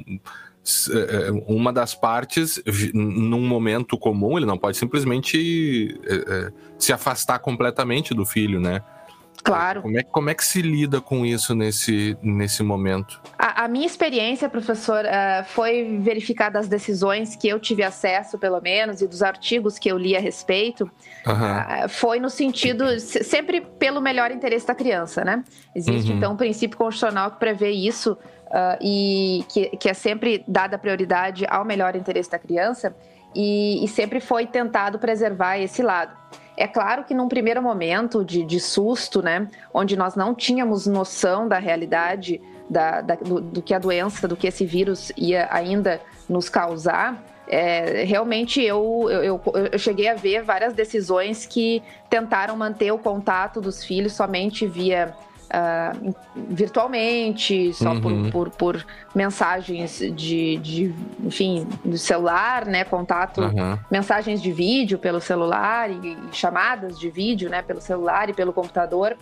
uma 1.46 1.72
das 1.72 1.94
partes, 1.94 2.62
num 2.92 3.46
momento 3.46 3.96
comum, 3.96 4.36
ele 4.36 4.46
não 4.46 4.58
pode 4.58 4.76
simplesmente 4.76 5.98
se 6.78 6.92
afastar 6.92 7.38
completamente 7.38 8.12
do 8.12 8.26
filho, 8.26 8.60
né? 8.60 8.82
Claro. 9.42 9.82
Como 9.82 9.98
é, 9.98 10.02
como 10.02 10.30
é 10.30 10.34
que 10.34 10.44
se 10.44 10.60
lida 10.60 11.00
com 11.00 11.24
isso 11.24 11.54
nesse, 11.54 12.16
nesse 12.22 12.62
momento? 12.62 13.20
A, 13.38 13.64
a 13.64 13.68
minha 13.68 13.86
experiência, 13.86 14.48
professor, 14.48 15.04
uh, 15.04 15.44
foi 15.44 15.98
verificar 16.00 16.50
das 16.50 16.68
decisões 16.68 17.36
que 17.36 17.48
eu 17.48 17.60
tive 17.60 17.82
acesso, 17.82 18.38
pelo 18.38 18.60
menos, 18.60 19.02
e 19.02 19.06
dos 19.06 19.22
artigos 19.22 19.78
que 19.78 19.90
eu 19.90 19.98
li 19.98 20.16
a 20.16 20.20
respeito, 20.20 20.90
uhum. 21.26 21.84
uh, 21.84 21.88
foi 21.88 22.18
no 22.18 22.30
sentido, 22.30 22.98
sempre 22.98 23.60
pelo 23.60 24.00
melhor 24.00 24.30
interesse 24.30 24.66
da 24.66 24.74
criança, 24.74 25.24
né? 25.24 25.44
Existe, 25.74 26.10
uhum. 26.10 26.16
então, 26.16 26.32
um 26.32 26.36
princípio 26.36 26.76
constitucional 26.76 27.30
que 27.30 27.38
prevê 27.38 27.70
isso 27.70 28.12
uh, 28.12 28.78
e 28.80 29.44
que, 29.48 29.76
que 29.76 29.88
é 29.88 29.94
sempre 29.94 30.44
dada 30.48 30.78
prioridade 30.78 31.46
ao 31.48 31.64
melhor 31.64 31.94
interesse 31.94 32.30
da 32.30 32.38
criança 32.38 32.96
e, 33.34 33.84
e 33.84 33.88
sempre 33.88 34.18
foi 34.18 34.46
tentado 34.46 34.98
preservar 34.98 35.58
esse 35.58 35.82
lado. 35.82 36.16
É 36.56 36.66
claro 36.66 37.04
que 37.04 37.12
num 37.12 37.28
primeiro 37.28 37.62
momento 37.62 38.24
de, 38.24 38.42
de 38.42 38.58
susto, 38.58 39.22
né, 39.22 39.48
onde 39.74 39.96
nós 39.96 40.14
não 40.14 40.34
tínhamos 40.34 40.86
noção 40.86 41.46
da 41.46 41.58
realidade 41.58 42.40
da, 42.68 43.00
da, 43.00 43.14
do, 43.14 43.40
do, 43.40 43.62
que 43.62 43.74
a 43.74 43.78
doença, 43.78 44.26
do 44.26 44.36
que 44.36 44.46
esse 44.46 44.64
vírus 44.64 45.12
ia 45.16 45.48
ainda 45.50 46.00
nos 46.28 46.48
causar, 46.48 47.22
é, 47.48 48.02
realmente 48.04 48.60
eu, 48.60 49.06
eu, 49.08 49.22
eu, 49.22 49.42
eu, 49.72 49.78
cheguei 49.78 50.08
a 50.08 50.14
ver 50.14 50.42
várias 50.42 50.72
decisões 50.72 51.46
que 51.46 51.82
tentaram 52.10 52.56
manter 52.56 52.90
o 52.90 52.98
contato 52.98 53.60
dos 53.60 53.84
filhos 53.84 54.14
somente 54.14 54.66
via 54.66 55.14
uh, 55.46 56.14
virtualmente, 56.48 57.72
só 57.72 57.92
uhum. 57.92 58.00
por, 58.00 58.30
por, 58.30 58.50
por, 58.50 58.86
mensagens 59.14 59.98
de, 59.98 60.56
de, 60.58 60.94
enfim, 61.24 61.66
do 61.84 61.98
celular, 61.98 62.66
né? 62.66 62.84
Contato, 62.84 63.40
uhum. 63.40 63.78
mensagens 63.90 64.42
de 64.42 64.52
vídeo 64.52 64.98
pelo 64.98 65.20
celular 65.20 65.90
e, 65.90 65.94
e 65.94 66.18
chamadas 66.32 66.98
de 66.98 67.10
vídeo, 67.10 67.48
né? 67.48 67.62
Pelo 67.62 67.80
celular 67.80 68.28
e 68.28 68.32
pelo 68.32 68.52
computador. 68.52 69.16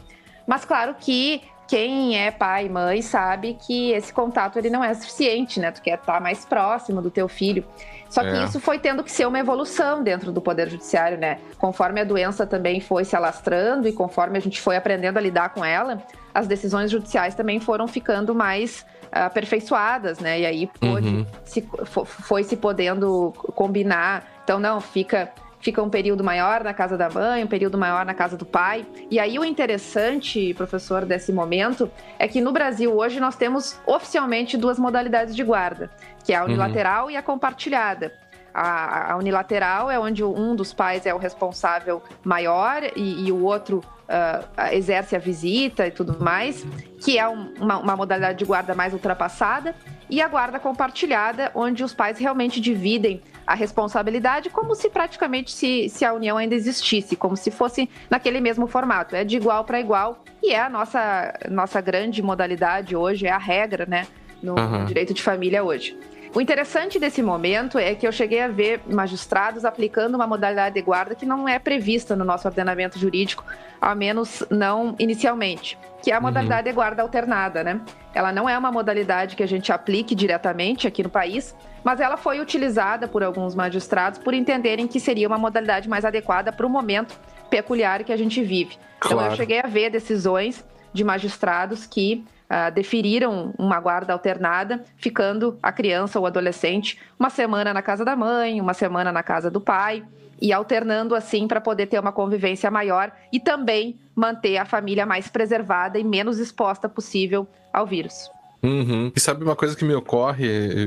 Mas 0.46 0.64
claro 0.64 0.94
que 0.98 1.42
quem 1.66 2.18
é 2.18 2.30
pai 2.30 2.66
e 2.66 2.68
mãe 2.68 3.00
sabe 3.00 3.56
que 3.60 3.92
esse 3.92 4.12
contato 4.12 4.58
ele 4.58 4.68
não 4.68 4.84
é 4.84 4.92
suficiente, 4.94 5.58
né? 5.58 5.70
Tu 5.70 5.80
quer 5.82 5.98
estar 5.98 6.20
mais 6.20 6.44
próximo 6.44 7.00
do 7.00 7.10
teu 7.10 7.28
filho. 7.28 7.64
Só 8.08 8.22
que 8.22 8.28
é. 8.28 8.44
isso 8.44 8.60
foi 8.60 8.78
tendo 8.78 9.02
que 9.02 9.10
ser 9.10 9.26
uma 9.26 9.38
evolução 9.38 10.02
dentro 10.02 10.30
do 10.30 10.40
Poder 10.40 10.68
Judiciário, 10.68 11.18
né? 11.18 11.38
Conforme 11.58 12.00
a 12.00 12.04
doença 12.04 12.46
também 12.46 12.80
foi 12.80 13.04
se 13.04 13.16
alastrando 13.16 13.88
e 13.88 13.92
conforme 13.92 14.38
a 14.38 14.40
gente 14.40 14.60
foi 14.60 14.76
aprendendo 14.76 15.16
a 15.16 15.20
lidar 15.20 15.48
com 15.48 15.64
ela, 15.64 15.98
as 16.32 16.46
decisões 16.46 16.90
judiciais 16.90 17.34
também 17.34 17.58
foram 17.58 17.88
ficando 17.88 18.34
mais 18.34 18.84
uh, 19.06 19.24
aperfeiçoadas, 19.26 20.18
né? 20.20 20.40
E 20.40 20.46
aí 20.46 20.66
pôde, 20.66 21.08
uhum. 21.08 21.26
se, 21.44 21.68
foi 22.04 22.44
se 22.44 22.56
podendo 22.56 23.32
combinar. 23.54 24.24
Então, 24.44 24.60
não, 24.60 24.80
fica 24.80 25.32
fica 25.64 25.82
um 25.82 25.88
período 25.88 26.22
maior 26.22 26.62
na 26.62 26.74
casa 26.74 26.96
da 26.96 27.08
mãe, 27.08 27.42
um 27.42 27.46
período 27.46 27.78
maior 27.78 28.04
na 28.04 28.12
casa 28.12 28.36
do 28.36 28.44
pai. 28.44 28.84
E 29.10 29.18
aí 29.18 29.38
o 29.38 29.44
interessante, 29.44 30.52
professor, 30.52 31.06
desse 31.06 31.32
momento 31.32 31.90
é 32.18 32.28
que 32.28 32.38
no 32.38 32.52
Brasil 32.52 32.94
hoje 32.94 33.18
nós 33.18 33.34
temos 33.34 33.80
oficialmente 33.86 34.58
duas 34.58 34.78
modalidades 34.78 35.34
de 35.34 35.42
guarda, 35.42 35.90
que 36.22 36.34
é 36.34 36.36
a 36.36 36.40
uhum. 36.40 36.48
unilateral 36.48 37.06
uhum. 37.06 37.12
e 37.12 37.16
a 37.16 37.22
compartilhada. 37.22 38.12
A, 38.54 39.12
a, 39.12 39.16
unilateral 39.16 39.90
é 39.90 39.98
onde 39.98 40.22
um 40.22 40.54
dos 40.54 40.72
pais 40.72 41.06
é 41.06 41.12
o 41.12 41.18
responsável 41.18 42.00
maior 42.22 42.84
e, 42.94 43.26
e 43.26 43.32
o 43.32 43.42
outro 43.42 43.82
uh, 44.04 44.72
exerce 44.72 45.16
a 45.16 45.18
visita 45.18 45.86
e 45.86 45.90
tudo 45.90 46.22
mais, 46.22 46.64
que 47.00 47.18
é 47.18 47.28
um, 47.28 47.52
uma, 47.60 47.78
uma 47.78 47.96
modalidade 47.96 48.38
de 48.38 48.44
guarda 48.44 48.74
mais 48.74 48.92
ultrapassada, 48.92 49.74
e 50.08 50.20
a 50.20 50.28
guarda 50.28 50.58
compartilhada, 50.60 51.50
onde 51.54 51.82
os 51.82 51.94
pais 51.94 52.18
realmente 52.18 52.60
dividem 52.60 53.22
a 53.46 53.54
responsabilidade 53.54 54.50
como 54.50 54.74
se 54.74 54.88
praticamente 54.88 55.50
se, 55.50 55.88
se 55.88 56.04
a 56.04 56.12
união 56.12 56.36
ainda 56.36 56.54
existisse, 56.54 57.16
como 57.16 57.36
se 57.36 57.50
fosse 57.50 57.88
naquele 58.08 58.40
mesmo 58.40 58.66
formato. 58.66 59.16
É 59.16 59.24
de 59.24 59.36
igual 59.36 59.64
para 59.64 59.80
igual 59.80 60.22
e 60.42 60.52
é 60.52 60.60
a 60.60 60.68
nossa, 60.68 61.32
nossa 61.50 61.80
grande 61.80 62.22
modalidade 62.22 62.94
hoje, 62.94 63.26
é 63.26 63.30
a 63.30 63.38
regra, 63.38 63.86
né, 63.86 64.06
no 64.42 64.54
uhum. 64.58 64.84
direito 64.84 65.12
de 65.12 65.22
família 65.22 65.64
hoje. 65.64 65.98
O 66.34 66.40
interessante 66.40 66.98
desse 66.98 67.22
momento 67.22 67.78
é 67.78 67.94
que 67.94 68.04
eu 68.04 68.10
cheguei 68.10 68.40
a 68.40 68.48
ver 68.48 68.80
magistrados 68.90 69.64
aplicando 69.64 70.16
uma 70.16 70.26
modalidade 70.26 70.74
de 70.74 70.82
guarda 70.82 71.14
que 71.14 71.24
não 71.24 71.48
é 71.48 71.60
prevista 71.60 72.16
no 72.16 72.24
nosso 72.24 72.48
ordenamento 72.48 72.98
jurídico, 72.98 73.44
ao 73.80 73.94
menos 73.94 74.42
não 74.50 74.96
inicialmente, 74.98 75.78
que 76.02 76.10
é 76.10 76.14
a 76.14 76.16
uhum. 76.16 76.24
modalidade 76.24 76.66
uhum. 76.66 76.72
de 76.72 76.74
guarda 76.74 77.02
alternada, 77.02 77.62
né? 77.62 77.80
Ela 78.12 78.32
não 78.32 78.48
é 78.48 78.58
uma 78.58 78.72
modalidade 78.72 79.36
que 79.36 79.44
a 79.44 79.46
gente 79.46 79.70
aplique 79.70 80.12
diretamente 80.12 80.88
aqui 80.88 81.04
no 81.04 81.08
país, 81.08 81.54
mas 81.84 82.00
ela 82.00 82.16
foi 82.16 82.40
utilizada 82.40 83.06
por 83.06 83.22
alguns 83.22 83.54
magistrados 83.54 84.18
por 84.18 84.34
entenderem 84.34 84.88
que 84.88 84.98
seria 84.98 85.28
uma 85.28 85.38
modalidade 85.38 85.88
mais 85.88 86.04
adequada 86.04 86.50
para 86.50 86.66
o 86.66 86.68
momento 86.68 87.16
peculiar 87.48 88.02
que 88.02 88.12
a 88.12 88.16
gente 88.16 88.42
vive. 88.42 88.76
Claro. 88.98 89.18
Então 89.18 89.30
eu 89.30 89.36
cheguei 89.36 89.60
a 89.60 89.68
ver 89.68 89.88
decisões 89.88 90.64
de 90.92 91.04
magistrados 91.04 91.86
que 91.86 92.24
uh, 92.50 92.72
deferiram 92.72 93.54
uma 93.58 93.80
guarda 93.80 94.12
alternada, 94.12 94.84
ficando 94.96 95.58
a 95.62 95.72
criança 95.72 96.18
ou 96.18 96.26
adolescente 96.26 97.00
uma 97.18 97.30
semana 97.30 97.72
na 97.72 97.82
casa 97.82 98.04
da 98.04 98.16
mãe, 98.16 98.60
uma 98.60 98.74
semana 98.74 99.12
na 99.12 99.22
casa 99.22 99.50
do 99.50 99.60
pai 99.60 100.04
e 100.40 100.52
alternando 100.52 101.14
assim 101.14 101.46
para 101.46 101.60
poder 101.60 101.86
ter 101.86 101.98
uma 101.98 102.12
convivência 102.12 102.70
maior 102.70 103.12
e 103.32 103.40
também 103.40 103.98
manter 104.14 104.56
a 104.56 104.64
família 104.64 105.06
mais 105.06 105.28
preservada 105.28 105.98
e 105.98 106.04
menos 106.04 106.38
exposta 106.38 106.88
possível 106.88 107.46
ao 107.72 107.86
vírus. 107.86 108.33
Uhum. 108.64 109.12
E 109.14 109.20
sabe 109.20 109.44
uma 109.44 109.54
coisa 109.54 109.76
que 109.76 109.84
me 109.84 109.94
ocorre, 109.94 110.46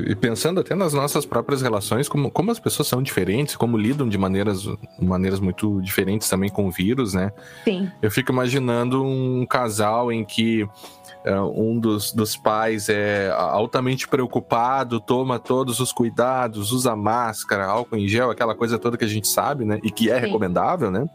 e 0.09 0.15
pensando 0.15 0.59
até 0.59 0.73
nas 0.73 0.93
nossas 0.93 1.25
próprias 1.25 1.61
relações, 1.61 2.09
como, 2.09 2.31
como 2.31 2.49
as 2.49 2.59
pessoas 2.59 2.87
são 2.87 3.03
diferentes, 3.03 3.55
como 3.55 3.77
lidam 3.77 4.09
de 4.09 4.17
maneiras, 4.17 4.67
maneiras 4.99 5.39
muito 5.39 5.79
diferentes 5.81 6.27
também 6.27 6.49
com 6.49 6.67
o 6.67 6.71
vírus, 6.71 7.13
né? 7.13 7.31
Sim. 7.63 7.91
Eu 8.01 8.09
fico 8.09 8.31
imaginando 8.31 9.03
um 9.03 9.45
casal 9.45 10.11
em 10.11 10.25
que 10.25 10.67
é, 11.23 11.39
um 11.39 11.79
dos, 11.79 12.11
dos 12.11 12.35
pais 12.35 12.89
é 12.89 13.29
altamente 13.31 14.07
preocupado, 14.07 14.99
toma 14.99 15.37
todos 15.37 15.79
os 15.79 15.91
cuidados, 15.91 16.71
usa 16.71 16.95
máscara, 16.95 17.65
álcool 17.65 17.97
em 17.97 18.07
gel, 18.07 18.31
aquela 18.31 18.55
coisa 18.55 18.79
toda 18.79 18.97
que 18.97 19.05
a 19.05 19.09
gente 19.09 19.27
sabe, 19.27 19.65
né? 19.65 19.79
E 19.83 19.91
que 19.91 20.09
é 20.09 20.15
Sim. 20.15 20.25
recomendável, 20.27 20.89
né? 20.89 21.05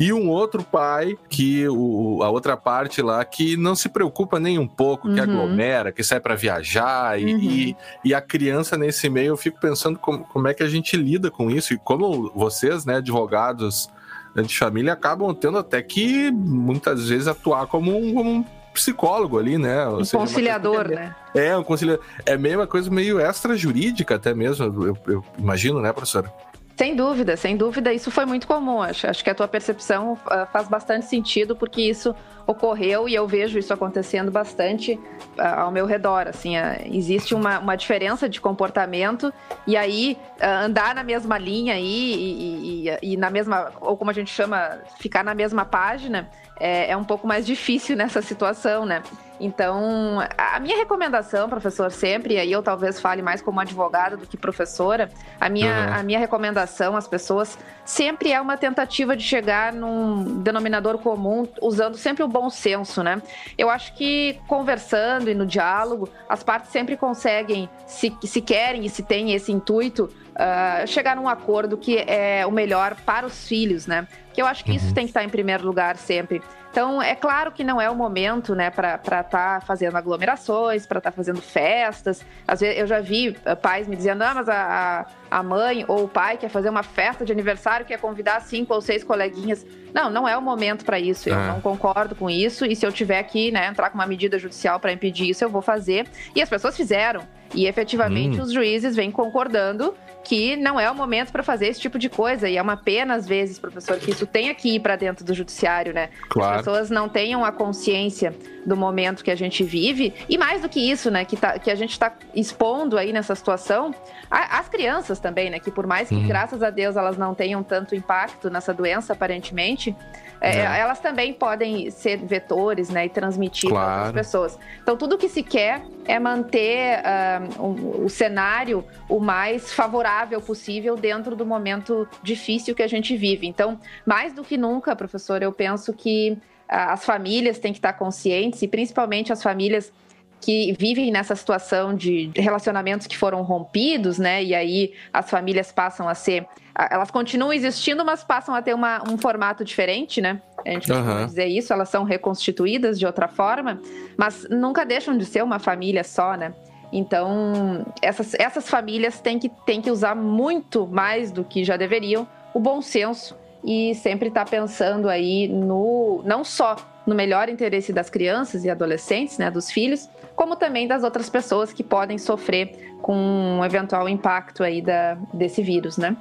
E 0.00 0.12
um 0.12 0.28
outro 0.28 0.62
pai, 0.62 1.16
que 1.28 1.68
o, 1.68 2.22
a 2.22 2.30
outra 2.30 2.56
parte 2.56 3.02
lá, 3.02 3.24
que 3.24 3.56
não 3.56 3.74
se 3.74 3.88
preocupa 3.88 4.38
nem 4.38 4.58
um 4.58 4.66
pouco, 4.68 5.08
uhum. 5.08 5.14
que 5.14 5.20
aglomera, 5.20 5.90
que 5.90 6.04
sai 6.04 6.20
para 6.20 6.36
viajar. 6.36 7.20
E, 7.20 7.34
uhum. 7.34 7.40
e, 7.40 7.76
e, 8.04 8.14
a 8.14 8.20
criança 8.20 8.76
nesse 8.76 9.08
meio, 9.10 9.28
eu 9.28 9.36
fico 9.36 9.58
pensando 9.60 9.98
como, 9.98 10.24
como 10.24 10.46
é 10.46 10.54
que 10.54 10.62
a 10.62 10.68
gente 10.68 10.96
lida 10.96 11.30
com 11.30 11.50
isso. 11.50 11.74
E 11.74 11.78
como 11.78 12.30
vocês, 12.34 12.84
né, 12.84 12.96
advogados 12.96 13.88
de 14.36 14.56
família, 14.56 14.92
acabam 14.92 15.34
tendo 15.34 15.58
até 15.58 15.82
que 15.82 16.30
muitas 16.30 17.08
vezes 17.08 17.26
atuar 17.26 17.66
como 17.66 17.96
um, 17.96 18.14
como 18.14 18.30
um 18.30 18.44
psicólogo 18.72 19.38
ali, 19.38 19.58
né? 19.58 19.86
Ou 19.88 20.00
um 20.00 20.04
seja, 20.04 20.18
conciliador, 20.18 20.86
é, 20.86 20.94
né? 20.94 21.16
É, 21.34 21.56
um 21.56 21.64
conciliador. 21.64 22.04
É 22.24 22.36
meio 22.36 22.60
uma 22.60 22.66
coisa 22.66 22.88
meio 22.90 23.18
extra 23.18 23.56
jurídica 23.56 24.14
até 24.14 24.32
mesmo, 24.32 24.64
eu, 24.64 24.96
eu 25.06 25.24
imagino, 25.36 25.80
né, 25.80 25.92
professora? 25.92 26.32
Sem 26.78 26.94
dúvida, 26.94 27.36
sem 27.36 27.56
dúvida, 27.56 27.92
isso 27.92 28.08
foi 28.08 28.24
muito 28.24 28.46
comum. 28.46 28.80
Acho, 28.80 29.08
acho 29.08 29.24
que 29.24 29.28
a 29.28 29.34
tua 29.34 29.48
percepção 29.48 30.12
uh, 30.12 30.46
faz 30.52 30.68
bastante 30.68 31.06
sentido, 31.06 31.56
porque 31.56 31.82
isso 31.82 32.14
ocorreu 32.48 33.06
e 33.06 33.14
eu 33.14 33.26
vejo 33.26 33.58
isso 33.58 33.74
acontecendo 33.74 34.30
bastante 34.30 34.94
uh, 35.38 35.60
ao 35.60 35.70
meu 35.70 35.84
redor. 35.84 36.26
Assim, 36.26 36.56
uh, 36.56 36.62
existe 36.90 37.34
uma, 37.34 37.58
uma 37.58 37.76
diferença 37.76 38.28
de 38.28 38.40
comportamento 38.40 39.32
e 39.66 39.76
aí 39.76 40.18
andar 40.40 40.94
na 40.94 41.04
mesma 41.04 41.36
linha 41.36 41.74
aí, 41.74 42.14
e, 42.14 42.88
e, 42.88 43.12
e, 43.12 43.16
na 43.16 43.28
mesma, 43.28 43.72
ou 43.80 43.96
como 43.96 44.10
a 44.10 44.14
gente 44.14 44.30
chama, 44.30 44.78
ficar 44.98 45.22
na 45.22 45.34
mesma 45.34 45.64
página, 45.64 46.30
é, 46.58 46.90
é 46.90 46.96
um 46.96 47.04
pouco 47.04 47.26
mais 47.26 47.46
difícil 47.46 47.96
nessa 47.96 48.22
situação, 48.22 48.86
né? 48.86 49.02
Então, 49.40 50.18
a 50.36 50.58
minha 50.58 50.76
recomendação, 50.76 51.48
professor, 51.48 51.92
sempre, 51.92 52.34
e 52.34 52.38
aí 52.38 52.50
eu 52.50 52.62
talvez 52.62 53.00
fale 53.00 53.22
mais 53.22 53.40
como 53.40 53.60
advogada 53.60 54.16
do 54.16 54.26
que 54.26 54.36
professora, 54.36 55.08
a 55.40 55.48
minha, 55.48 55.72
uhum. 55.72 55.94
a 55.94 56.02
minha 56.02 56.18
recomendação 56.18 56.96
às 56.96 57.06
pessoas 57.06 57.56
sempre 57.84 58.32
é 58.32 58.40
uma 58.40 58.56
tentativa 58.56 59.16
de 59.16 59.22
chegar 59.22 59.72
num 59.72 60.42
denominador 60.42 60.98
comum, 60.98 61.46
usando 61.62 61.96
sempre 61.96 62.24
o 62.24 62.28
bom 62.38 62.48
senso, 62.50 63.02
né? 63.02 63.20
Eu 63.56 63.68
acho 63.68 63.92
que 63.94 64.38
conversando 64.46 65.28
e 65.28 65.34
no 65.34 65.44
diálogo, 65.44 66.08
as 66.28 66.42
partes 66.42 66.70
sempre 66.70 66.96
conseguem, 66.96 67.68
se, 67.86 68.16
se 68.22 68.40
querem 68.40 68.84
e 68.84 68.88
se 68.88 69.02
têm 69.02 69.32
esse 69.32 69.50
intuito, 69.50 70.04
uh, 70.04 70.86
chegar 70.86 71.16
num 71.16 71.28
acordo 71.28 71.76
que 71.76 71.98
é 71.98 72.46
o 72.46 72.52
melhor 72.52 72.94
para 73.04 73.26
os 73.26 73.48
filhos, 73.48 73.86
né? 73.86 74.06
Que 74.32 74.40
eu 74.40 74.46
acho 74.46 74.64
que 74.64 74.70
uhum. 74.70 74.76
isso 74.76 74.94
tem 74.94 75.04
que 75.04 75.10
estar 75.10 75.24
em 75.24 75.28
primeiro 75.28 75.66
lugar 75.66 75.96
sempre. 75.96 76.40
Então, 76.70 77.02
é 77.02 77.14
claro 77.14 77.50
que 77.50 77.64
não 77.64 77.80
é 77.80 77.90
o 77.90 77.94
momento, 77.94 78.54
né, 78.54 78.70
para 78.70 78.96
estar 78.96 79.24
tá 79.24 79.60
fazendo 79.66 79.96
aglomerações, 79.96 80.86
para 80.86 80.98
estar 80.98 81.10
tá 81.10 81.16
fazendo 81.16 81.40
festas. 81.40 82.24
Às 82.46 82.60
vezes 82.60 82.78
eu 82.78 82.86
já 82.86 83.00
vi 83.00 83.36
eh, 83.44 83.54
pais 83.54 83.88
me 83.88 83.96
dizendo, 83.96 84.22
ah, 84.22 84.34
mas 84.34 84.48
a, 84.48 85.06
a 85.30 85.42
mãe 85.42 85.84
ou 85.88 86.04
o 86.04 86.08
pai 86.08 86.36
quer 86.36 86.48
fazer 86.48 86.68
uma 86.68 86.82
festa 86.82 87.24
de 87.24 87.32
aniversário, 87.32 87.86
quer 87.86 87.98
convidar 87.98 88.40
cinco 88.40 88.74
ou 88.74 88.80
seis 88.80 89.02
coleguinhas. 89.02 89.66
Não, 89.94 90.10
não 90.10 90.28
é 90.28 90.36
o 90.36 90.42
momento 90.42 90.84
para 90.84 91.00
isso. 91.00 91.28
Eu 91.28 91.38
é. 91.38 91.46
não 91.48 91.60
concordo 91.60 92.14
com 92.14 92.28
isso. 92.28 92.66
E 92.66 92.76
se 92.76 92.86
eu 92.86 92.92
tiver 92.92 93.22
que 93.24 93.50
né, 93.50 93.66
entrar 93.66 93.90
com 93.90 93.96
uma 93.96 94.06
medida 94.06 94.38
judicial 94.38 94.78
para 94.78 94.92
impedir 94.92 95.30
isso, 95.30 95.42
eu 95.42 95.48
vou 95.48 95.62
fazer. 95.62 96.06
E 96.34 96.42
as 96.42 96.48
pessoas 96.48 96.76
fizeram. 96.76 97.22
E 97.54 97.66
efetivamente 97.66 98.38
hum. 98.38 98.42
os 98.42 98.52
juízes 98.52 98.94
vêm 98.94 99.10
concordando 99.10 99.94
que 100.28 100.56
não 100.56 100.78
é 100.78 100.90
o 100.90 100.94
momento 100.94 101.32
para 101.32 101.42
fazer 101.42 101.68
esse 101.68 101.80
tipo 101.80 101.98
de 101.98 102.10
coisa. 102.10 102.50
E 102.50 102.58
é 102.58 102.60
uma 102.60 102.76
pena, 102.76 103.14
às 103.14 103.26
vezes, 103.26 103.58
professor, 103.58 103.96
que 103.98 104.10
isso 104.10 104.26
tenha 104.26 104.54
que 104.54 104.74
ir 104.74 104.80
para 104.80 104.94
dentro 104.94 105.24
do 105.24 105.32
judiciário, 105.32 105.94
né? 105.94 106.10
Claro. 106.28 106.56
As 106.56 106.56
pessoas 106.58 106.90
não 106.90 107.08
tenham 107.08 107.42
a 107.42 107.50
consciência 107.50 108.34
do 108.66 108.76
momento 108.76 109.24
que 109.24 109.30
a 109.30 109.34
gente 109.34 109.64
vive. 109.64 110.12
E 110.28 110.36
mais 110.36 110.60
do 110.60 110.68
que 110.68 110.78
isso, 110.78 111.10
né? 111.10 111.24
Que, 111.24 111.34
tá, 111.34 111.58
que 111.58 111.70
a 111.70 111.74
gente 111.74 111.92
está 111.92 112.12
expondo 112.34 112.98
aí 112.98 113.10
nessa 113.10 113.34
situação 113.34 113.94
as 114.30 114.68
crianças 114.68 115.18
também, 115.18 115.48
né? 115.48 115.58
Que 115.58 115.70
por 115.70 115.86
mais 115.86 116.10
que, 116.10 116.14
uhum. 116.14 116.28
graças 116.28 116.62
a 116.62 116.68
Deus, 116.68 116.94
elas 116.94 117.16
não 117.16 117.34
tenham 117.34 117.62
tanto 117.62 117.94
impacto 117.94 118.50
nessa 118.50 118.74
doença, 118.74 119.14
aparentemente, 119.14 119.96
é, 120.42 120.58
é. 120.58 120.80
elas 120.80 121.00
também 121.00 121.32
podem 121.32 121.90
ser 121.90 122.18
vetores, 122.18 122.90
né? 122.90 123.06
E 123.06 123.08
transmitir 123.08 123.70
claro. 123.70 123.86
para 123.86 124.06
outras 124.08 124.26
pessoas. 124.26 124.58
Então, 124.82 124.94
tudo 124.94 125.16
que 125.16 125.30
se 125.30 125.42
quer 125.42 125.80
é 126.08 126.18
manter 126.18 127.00
uh, 127.00 127.62
o, 127.62 128.04
o 128.06 128.08
cenário 128.08 128.82
o 129.10 129.20
mais 129.20 129.72
favorável 129.72 130.40
possível 130.40 130.96
dentro 130.96 131.36
do 131.36 131.44
momento 131.44 132.08
difícil 132.22 132.74
que 132.74 132.82
a 132.82 132.88
gente 132.88 133.14
vive. 133.14 133.46
Então, 133.46 133.78
mais 134.06 134.32
do 134.32 134.42
que 134.42 134.56
nunca, 134.56 134.96
professor, 134.96 135.42
eu 135.42 135.52
penso 135.52 135.92
que 135.92 136.32
uh, 136.32 136.38
as 136.66 137.04
famílias 137.04 137.58
têm 137.58 137.72
que 137.72 137.78
estar 137.78 137.92
conscientes 137.92 138.62
e 138.62 138.66
principalmente 138.66 139.30
as 139.30 139.42
famílias 139.42 139.92
que 140.40 140.74
vivem 140.78 141.10
nessa 141.10 141.34
situação 141.34 141.94
de 141.94 142.30
relacionamentos 142.36 143.06
que 143.06 143.16
foram 143.16 143.42
rompidos, 143.42 144.18
né? 144.18 144.42
E 144.42 144.54
aí 144.54 144.92
as 145.12 145.28
famílias 145.28 145.72
passam 145.72 146.08
a 146.08 146.14
ser. 146.14 146.46
Elas 146.90 147.10
continuam 147.10 147.52
existindo, 147.52 148.04
mas 148.04 148.22
passam 148.22 148.54
a 148.54 148.62
ter 148.62 148.72
uma, 148.72 149.02
um 149.10 149.18
formato 149.18 149.64
diferente, 149.64 150.20
né? 150.20 150.40
A 150.64 150.70
gente 150.70 150.92
uhum. 150.92 151.26
dizer 151.26 151.46
isso, 151.46 151.72
elas 151.72 151.88
são 151.88 152.04
reconstituídas 152.04 152.98
de 152.98 153.06
outra 153.06 153.26
forma, 153.26 153.80
mas 154.16 154.46
nunca 154.48 154.86
deixam 154.86 155.16
de 155.16 155.24
ser 155.24 155.42
uma 155.42 155.58
família 155.58 156.04
só, 156.04 156.34
né? 156.34 156.54
Então, 156.92 157.84
essas, 158.00 158.34
essas 158.34 158.68
famílias 158.68 159.20
têm 159.20 159.38
que, 159.38 159.48
têm 159.66 159.82
que 159.82 159.90
usar 159.90 160.14
muito 160.14 160.86
mais 160.86 161.30
do 161.30 161.44
que 161.44 161.64
já 161.64 161.76
deveriam 161.76 162.26
o 162.54 162.60
bom 162.60 162.80
senso 162.80 163.36
e 163.62 163.94
sempre 163.96 164.28
estar 164.28 164.44
tá 164.44 164.50
pensando 164.50 165.08
aí 165.08 165.48
no 165.48 166.22
não 166.24 166.44
só 166.44 166.76
no 167.08 167.14
melhor 167.14 167.48
interesse 167.48 167.90
das 167.90 168.10
crianças 168.10 168.64
e 168.66 168.70
adolescentes, 168.70 169.38
né, 169.38 169.50
dos 169.50 169.70
filhos, 169.70 170.06
como 170.36 170.54
também 170.54 170.86
das 170.86 171.02
outras 171.02 171.30
pessoas 171.30 171.72
que 171.72 171.82
podem 171.82 172.18
sofrer 172.18 172.94
com 173.00 173.16
um 173.16 173.64
eventual 173.64 174.06
impacto 174.08 174.62
aí 174.62 174.82
da, 174.82 175.14
desse 175.32 175.62
vírus, 175.62 175.96
né? 175.96 176.14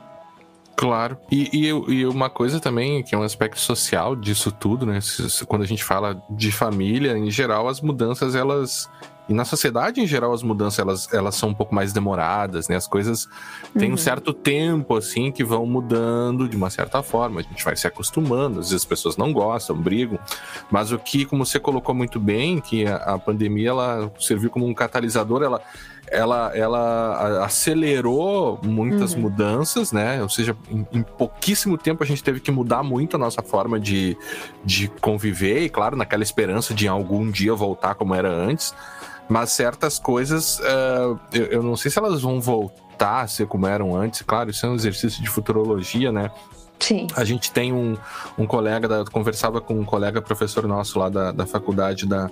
Claro. 0.78 1.18
E, 1.30 1.50
e, 1.52 1.68
e, 1.68 2.06
uma 2.06 2.30
coisa 2.30 2.60
também, 2.60 3.04
que 3.04 3.14
é 3.14 3.18
um 3.18 3.24
aspecto 3.24 3.60
social 3.60 4.16
disso 4.16 4.52
tudo, 4.52 4.86
né? 4.86 5.00
Quando 5.48 5.64
a 5.64 5.66
gente 5.66 5.84
fala 5.84 6.24
de 6.30 6.52
família, 6.52 7.18
em 7.18 7.30
geral, 7.30 7.68
as 7.68 7.82
mudanças, 7.82 8.36
elas 8.36 8.90
e 9.30 9.34
na 9.34 9.44
sociedade, 9.44 10.00
em 10.00 10.08
geral, 10.08 10.34
as 10.34 10.42
mudanças 10.42 10.80
elas, 10.80 11.14
elas 11.14 11.36
são 11.36 11.50
um 11.50 11.54
pouco 11.54 11.76
mais 11.76 11.92
demoradas, 11.92 12.70
né? 12.70 12.76
As 12.76 12.88
coisas 12.88 13.28
têm 13.78 13.90
uhum. 13.90 13.96
um 13.96 13.98
certo 13.98 14.34
tempo, 14.34 14.96
assim, 14.96 15.32
que 15.32 15.44
vão 15.44 15.66
mudando 15.66 16.48
de 16.48 16.56
uma 16.56 16.70
certa 16.70 17.04
forma. 17.04 17.42
A 17.42 17.44
gente 17.44 17.64
vai 17.64 17.76
se 17.76 17.86
acostumando, 17.86 18.60
às 18.60 18.68
vezes 18.68 18.84
as 18.84 18.86
pessoas 18.86 19.18
não 19.18 19.34
gostam, 19.34 19.76
brigam. 19.76 20.18
Mas 20.72 20.92
o 20.92 21.00
que, 21.00 21.26
como 21.26 21.46
você 21.46 21.60
colocou 21.60 21.94
muito 21.94 22.20
bem, 22.20 22.62
que 22.62 22.88
a, 22.88 22.96
a 22.96 23.20
pandemia 23.20 23.70
ela 23.70 24.12
serviu 24.18 24.50
como 24.50 24.66
um 24.66 24.74
catalisador, 24.74 25.44
ela, 25.44 25.62
ela, 26.10 26.52
ela 26.56 27.46
acelerou 27.46 28.60
muitas 28.64 29.14
uhum. 29.14 29.22
mudanças, 29.22 29.92
né? 29.92 30.22
Ou 30.22 30.30
seja, 30.30 30.56
em, 30.70 30.88
em, 30.94 31.04
pouquíssimo 31.04 31.78
tempo 31.78 32.02
a 32.02 32.08
gente 32.08 32.24
teve 32.24 32.40
que 32.40 32.50
mudar 32.50 32.82
muito 32.82 33.18
a 33.18 33.20
nossa 33.20 33.42
forma 33.42 33.78
de, 33.78 34.18
de 34.64 34.88
conviver, 35.02 35.64
e 35.64 35.70
claro, 35.70 35.98
naquela 35.98 36.24
esperança 36.24 36.74
de 36.74 36.88
algum 36.88 37.30
dia 37.30 37.54
voltar 37.54 37.96
como 37.96 38.16
era 38.16 38.30
antes. 38.30 38.74
Mas 39.30 39.52
certas 39.52 40.00
coisas, 40.00 40.60
uh, 40.60 41.20
eu, 41.34 41.46
eu, 41.46 41.64
não 41.64 41.76
sei 41.76 41.92
se 41.92 42.00
elas 42.00 42.22
vão 42.22 42.40
voltar 42.40 43.22
a 43.22 43.28
ser 43.28 43.46
como 43.48 43.68
eram 43.68 43.96
antes. 43.96 44.22
Claro, 44.22 44.50
isso 44.50 44.66
é 44.66 44.70
um 44.70 44.76
exercício 44.76 45.22
de 45.22 45.30
futurologia, 45.30 46.12
né? 46.12 46.32
Sim. 46.80 47.08
A 47.16 47.24
gente 47.24 47.52
tem 47.52 47.74
um, 47.74 47.98
um 48.38 48.46
colega, 48.46 48.88
da, 48.88 49.06
conversava 49.06 49.60
com 49.60 49.74
um 49.80 49.84
colega 49.84 50.22
professor 50.22 50.68
nosso 50.68 51.00
lá 51.00 51.10
da, 51.10 51.32
da 51.32 51.46
faculdade 51.46 52.06
da, 52.06 52.30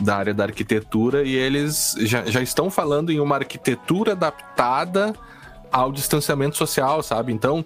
da 0.00 0.16
área 0.16 0.34
da 0.34 0.44
arquitetura 0.44 1.22
e 1.22 1.34
eles 1.34 1.94
já, 2.00 2.24
já 2.26 2.42
estão 2.42 2.70
falando 2.70 3.10
em 3.10 3.20
uma 3.20 3.36
arquitetura 3.36 4.12
adaptada 4.12 5.14
ao 5.70 5.92
distanciamento 5.92 6.56
social, 6.56 7.02
sabe? 7.02 7.32
Então, 7.32 7.64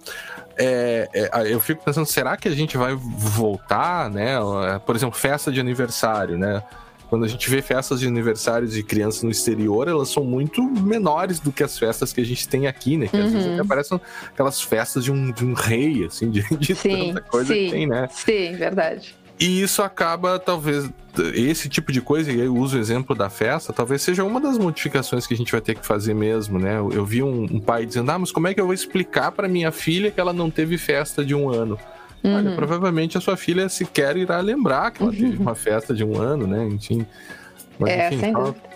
é, 0.58 1.08
é, 1.12 1.52
eu 1.52 1.60
fico 1.60 1.82
pensando, 1.84 2.06
será 2.06 2.36
que 2.36 2.48
a 2.48 2.54
gente 2.54 2.76
vai 2.76 2.94
voltar, 2.94 4.10
né? 4.10 4.36
Por 4.84 4.94
exemplo, 4.96 5.18
festa 5.18 5.50
de 5.50 5.60
aniversário, 5.60 6.36
né? 6.38 6.62
Quando 7.10 7.24
a 7.24 7.28
gente 7.28 7.50
vê 7.50 7.60
festas 7.60 7.98
de 7.98 8.06
aniversários 8.06 8.72
de 8.72 8.84
crianças 8.84 9.24
no 9.24 9.30
exterior, 9.32 9.88
elas 9.88 10.08
são 10.10 10.22
muito 10.22 10.62
menores 10.62 11.40
do 11.40 11.50
que 11.50 11.64
as 11.64 11.76
festas 11.76 12.12
que 12.12 12.20
a 12.20 12.24
gente 12.24 12.48
tem 12.48 12.68
aqui, 12.68 12.96
né? 12.96 13.08
Que 13.08 13.16
uhum. 13.16 13.26
às 13.26 13.32
vezes 13.32 13.48
uhum. 13.48 13.54
até 13.54 13.64
parecem 13.64 14.00
aquelas 14.28 14.62
festas 14.62 15.02
de 15.02 15.10
um, 15.10 15.32
de 15.32 15.44
um 15.44 15.52
rei, 15.52 16.04
assim, 16.06 16.30
de, 16.30 16.42
de 16.56 16.72
sim, 16.76 17.08
tanta 17.08 17.20
coisa 17.22 17.52
sim, 17.52 17.64
que 17.64 17.70
tem, 17.72 17.86
né? 17.88 18.08
Sim, 18.12 18.52
verdade. 18.52 19.16
E 19.40 19.60
isso 19.60 19.82
acaba, 19.82 20.38
talvez, 20.38 20.88
esse 21.34 21.68
tipo 21.68 21.90
de 21.90 22.00
coisa, 22.00 22.30
e 22.30 22.40
aí 22.40 22.46
eu 22.46 22.54
uso 22.54 22.76
o 22.76 22.80
exemplo 22.80 23.16
da 23.16 23.28
festa, 23.28 23.72
talvez 23.72 24.02
seja 24.02 24.22
uma 24.22 24.40
das 24.40 24.56
modificações 24.56 25.26
que 25.26 25.34
a 25.34 25.36
gente 25.36 25.50
vai 25.50 25.60
ter 25.60 25.74
que 25.74 25.84
fazer 25.84 26.14
mesmo, 26.14 26.60
né? 26.60 26.76
Eu 26.78 27.04
vi 27.04 27.24
um, 27.24 27.42
um 27.42 27.58
pai 27.58 27.86
dizendo, 27.86 28.08
ah, 28.12 28.18
mas 28.20 28.30
como 28.30 28.46
é 28.46 28.54
que 28.54 28.60
eu 28.60 28.66
vou 28.66 28.74
explicar 28.74 29.32
para 29.32 29.48
minha 29.48 29.72
filha 29.72 30.12
que 30.12 30.20
ela 30.20 30.32
não 30.32 30.48
teve 30.48 30.78
festa 30.78 31.24
de 31.24 31.34
um 31.34 31.50
ano? 31.50 31.76
Uhum. 32.22 32.36
Olha, 32.36 32.54
provavelmente 32.54 33.16
a 33.16 33.20
sua 33.20 33.36
filha 33.36 33.68
sequer 33.68 34.16
irá 34.16 34.40
lembrar 34.40 34.90
que 34.90 35.02
ela 35.02 35.10
teve 35.10 35.36
uhum. 35.36 35.42
uma 35.42 35.54
festa 35.54 35.94
de 35.94 36.04
um 36.04 36.20
ano, 36.20 36.46
né? 36.46 36.64
Enfim. 36.66 37.06
Mas, 37.78 37.90
é, 37.90 38.08
enfim, 38.08 38.20
sem 38.20 38.32
fala... 38.32 38.44
dúvida. 38.46 38.70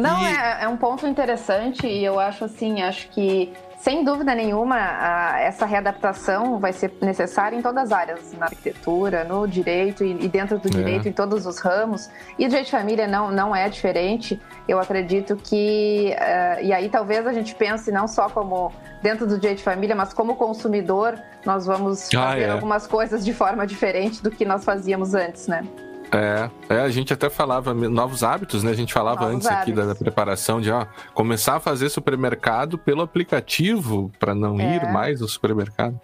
Não, 0.00 0.22
e... 0.22 0.26
é, 0.26 0.64
é 0.64 0.68
um 0.68 0.76
ponto 0.76 1.06
interessante 1.06 1.86
e 1.86 2.04
eu 2.04 2.18
acho 2.18 2.44
assim, 2.44 2.82
acho 2.82 3.08
que 3.10 3.52
sem 3.82 4.04
dúvida 4.04 4.32
nenhuma, 4.32 4.76
a, 4.76 5.40
essa 5.40 5.66
readaptação 5.66 6.60
vai 6.60 6.72
ser 6.72 6.92
necessária 7.00 7.56
em 7.56 7.60
todas 7.60 7.86
as 7.86 7.92
áreas, 7.92 8.32
na 8.38 8.46
arquitetura, 8.46 9.24
no 9.24 9.44
direito 9.44 10.04
e, 10.04 10.12
e 10.24 10.28
dentro 10.28 10.56
do 10.56 10.68
é. 10.68 10.70
direito 10.70 11.08
em 11.08 11.12
todos 11.12 11.46
os 11.46 11.58
ramos. 11.58 12.08
E 12.38 12.46
o 12.46 12.48
direito 12.48 12.66
de 12.66 12.70
família 12.70 13.08
não, 13.08 13.32
não 13.32 13.56
é 13.56 13.68
diferente. 13.68 14.40
Eu 14.68 14.78
acredito 14.78 15.34
que, 15.34 16.14
uh, 16.16 16.64
e 16.64 16.72
aí 16.72 16.88
talvez 16.88 17.26
a 17.26 17.32
gente 17.32 17.56
pense 17.56 17.90
não 17.90 18.06
só 18.06 18.28
como 18.28 18.72
dentro 19.02 19.26
do 19.26 19.36
direito 19.36 19.58
de 19.58 19.64
família, 19.64 19.96
mas 19.96 20.14
como 20.14 20.36
consumidor, 20.36 21.18
nós 21.44 21.66
vamos 21.66 22.08
ah, 22.14 22.28
fazer 22.28 22.42
é. 22.42 22.50
algumas 22.50 22.86
coisas 22.86 23.24
de 23.24 23.34
forma 23.34 23.66
diferente 23.66 24.22
do 24.22 24.30
que 24.30 24.44
nós 24.44 24.64
fazíamos 24.64 25.12
antes, 25.12 25.48
né? 25.48 25.66
É, 26.14 26.50
é, 26.68 26.80
a 26.80 26.90
gente 26.90 27.10
até 27.12 27.30
falava 27.30 27.72
novos 27.72 28.22
hábitos, 28.22 28.62
né? 28.62 28.70
A 28.70 28.74
gente 28.74 28.92
falava 28.92 29.22
novos 29.22 29.36
antes 29.36 29.48
hábitos. 29.48 29.78
aqui 29.78 29.88
da, 29.88 29.94
preparação 29.94 30.60
de 30.60 30.70
ó, 30.70 30.84
começar 31.14 31.56
a 31.56 31.60
fazer 31.60 31.88
supermercado 31.88 32.76
pelo 32.76 33.00
aplicativo 33.00 34.12
para 34.20 34.34
não 34.34 34.60
é. 34.60 34.76
ir 34.76 34.92
mais 34.92 35.22
ao 35.22 35.28
supermercado. 35.28 35.98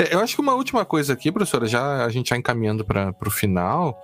É. 0.00 0.14
Eu 0.14 0.20
acho 0.20 0.34
que 0.34 0.40
uma 0.40 0.54
última 0.54 0.86
coisa 0.86 1.12
aqui, 1.12 1.30
professora, 1.30 1.66
já 1.66 2.02
a 2.04 2.08
gente 2.08 2.30
já 2.30 2.36
encaminhando 2.36 2.82
para 2.82 3.14
o 3.26 3.30
final, 3.30 3.98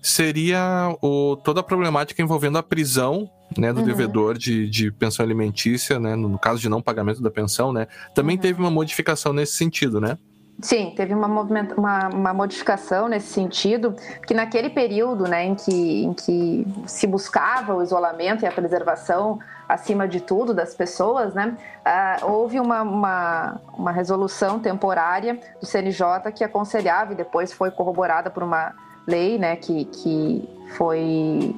seria 0.00 0.96
o, 1.02 1.36
toda 1.36 1.60
a 1.60 1.62
problemática 1.64 2.22
envolvendo 2.22 2.58
a 2.58 2.62
prisão 2.62 3.28
né, 3.58 3.72
do 3.72 3.80
uhum. 3.80 3.86
devedor 3.86 4.38
de, 4.38 4.68
de 4.70 4.90
pensão 4.92 5.24
alimentícia, 5.24 5.98
né, 5.98 6.14
no, 6.14 6.28
no, 6.28 6.38
caso 6.38 6.60
de 6.60 6.68
não 6.68 6.80
pagamento 6.80 7.20
da 7.20 7.30
pensão, 7.30 7.72
né? 7.72 7.86
Também 8.14 8.36
uhum. 8.36 8.42
teve 8.42 8.60
uma 8.60 8.70
modificação 8.70 9.32
nesse 9.32 9.54
sentido, 9.54 10.00
né? 10.00 10.16
Sim, 10.62 10.92
teve 10.96 11.12
uma, 11.12 11.26
uma, 11.26 12.08
uma, 12.08 12.32
modificação 12.32 13.08
nesse 13.08 13.26
sentido, 13.26 13.96
que 14.24 14.32
naquele 14.32 14.70
período 14.70 15.24
né, 15.24 15.44
em, 15.44 15.56
que, 15.56 16.04
em 16.04 16.14
que 16.14 16.64
se 16.86 17.04
buscava 17.04 17.74
o 17.74 17.82
isolamento 17.82 18.44
e 18.44 18.46
a 18.46 18.52
preservação 18.52 19.40
acima 19.68 20.06
de 20.06 20.20
tudo 20.20 20.54
das 20.54 20.72
pessoas, 20.72 21.34
né, 21.34 21.56
uh, 21.84 22.30
houve 22.30 22.60
uma, 22.60 22.82
uma, 22.82 23.60
uma, 23.76 23.90
resolução 23.90 24.60
temporária 24.60 25.40
do 25.60 25.66
CNJ 25.66 26.30
que 26.32 26.44
aconselhava 26.44 27.12
e 27.12 27.16
depois 27.16 27.52
foi 27.52 27.72
corroborada 27.72 28.30
por 28.30 28.44
uma 28.44 28.72
lei 29.04 29.38
né, 29.38 29.56
que, 29.56 29.86
que 29.86 30.48
foi 30.76 31.56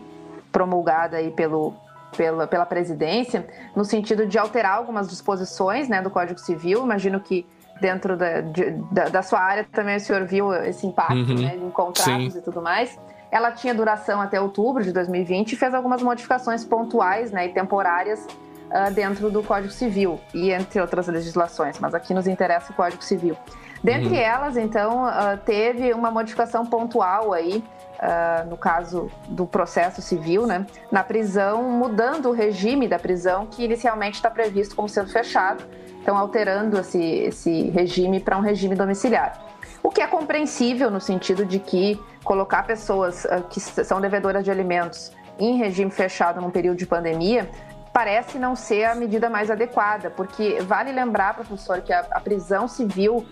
promulgada 0.50 1.18
aí 1.18 1.30
pelo, 1.30 1.74
pela, 2.16 2.46
pela 2.46 2.64
presidência, 2.64 3.46
no 3.76 3.84
sentido 3.84 4.26
de 4.26 4.38
alterar 4.38 4.78
algumas 4.78 5.08
disposições 5.10 5.90
né, 5.90 6.00
do 6.00 6.08
Código 6.08 6.40
Civil. 6.40 6.82
Imagino 6.82 7.20
que 7.20 7.46
dentro 7.80 8.16
da, 8.16 8.40
de, 8.40 8.70
da, 8.90 9.08
da, 9.08 9.22
sua 9.22 9.40
área 9.40 9.66
também 9.72 9.96
o 9.96 10.00
senhor 10.00 10.24
viu 10.24 10.52
esse 10.52 10.86
impacto 10.86 11.14
uhum. 11.14 11.42
né, 11.42 11.56
em 11.56 11.70
contratos 11.70 12.32
Sim. 12.32 12.38
e 12.38 12.42
tudo 12.42 12.62
mais. 12.62 12.98
Ela 13.30 13.50
tinha 13.50 13.74
duração 13.74 14.20
até 14.20 14.40
outubro 14.40 14.82
de 14.82 14.92
2020 14.92 15.52
e 15.52 15.56
fez 15.56 15.74
algumas 15.74 16.02
modificações 16.02 16.64
pontuais 16.64 17.32
né, 17.32 17.46
e 17.46 17.48
temporárias 17.48 18.24
uh, 18.26 18.92
dentro 18.92 19.28
do 19.28 19.42
Código 19.42 19.72
Civil 19.72 20.20
e 20.32 20.52
entre 20.52 20.80
outras 20.80 21.08
legislações, 21.08 21.78
mas 21.80 21.94
aqui 21.94 22.14
nos 22.14 22.28
interessa 22.28 22.72
o 22.72 22.76
Código 22.76 23.02
Civil. 23.02 23.36
Dentre 23.82 24.14
uhum. 24.14 24.14
elas, 24.14 24.56
então, 24.56 25.04
uh, 25.04 25.36
teve 25.44 25.92
uma 25.92 26.10
modificação 26.10 26.64
pontual 26.64 27.32
aí, 27.32 27.62
uh, 27.98 28.48
no 28.48 28.56
caso 28.56 29.10
do 29.28 29.46
processo 29.46 30.00
civil, 30.00 30.46
né, 30.46 30.64
na 30.90 31.02
prisão, 31.02 31.64
mudando 31.64 32.30
o 32.30 32.32
regime 32.32 32.86
da 32.86 32.98
prisão 32.98 33.46
que 33.46 33.64
inicialmente 33.64 34.14
está 34.14 34.30
previsto 34.30 34.76
como 34.76 34.88
sendo 34.88 35.10
fechado 35.10 35.64
estão 36.04 36.18
alterando 36.18 36.78
esse, 36.78 37.02
esse 37.02 37.70
regime 37.70 38.20
para 38.20 38.36
um 38.36 38.40
regime 38.40 38.74
domiciliar. 38.74 39.42
O 39.82 39.88
que 39.90 40.02
é 40.02 40.06
compreensível 40.06 40.90
no 40.90 41.00
sentido 41.00 41.46
de 41.46 41.58
que 41.58 41.98
colocar 42.22 42.64
pessoas 42.64 43.24
uh, 43.24 43.42
que 43.48 43.58
são 43.58 44.00
devedoras 44.02 44.44
de 44.44 44.50
alimentos 44.50 45.10
em 45.38 45.56
regime 45.56 45.90
fechado 45.90 46.40
num 46.40 46.50
período 46.50 46.76
de 46.76 46.86
pandemia 46.86 47.50
parece 47.92 48.38
não 48.38 48.54
ser 48.54 48.84
a 48.84 48.94
medida 48.94 49.30
mais 49.30 49.50
adequada, 49.50 50.10
porque 50.10 50.58
vale 50.62 50.92
lembrar, 50.92 51.34
professor, 51.34 51.80
que 51.80 51.92
a, 51.92 52.00
a 52.10 52.20
prisão 52.20 52.68
civil 52.68 53.24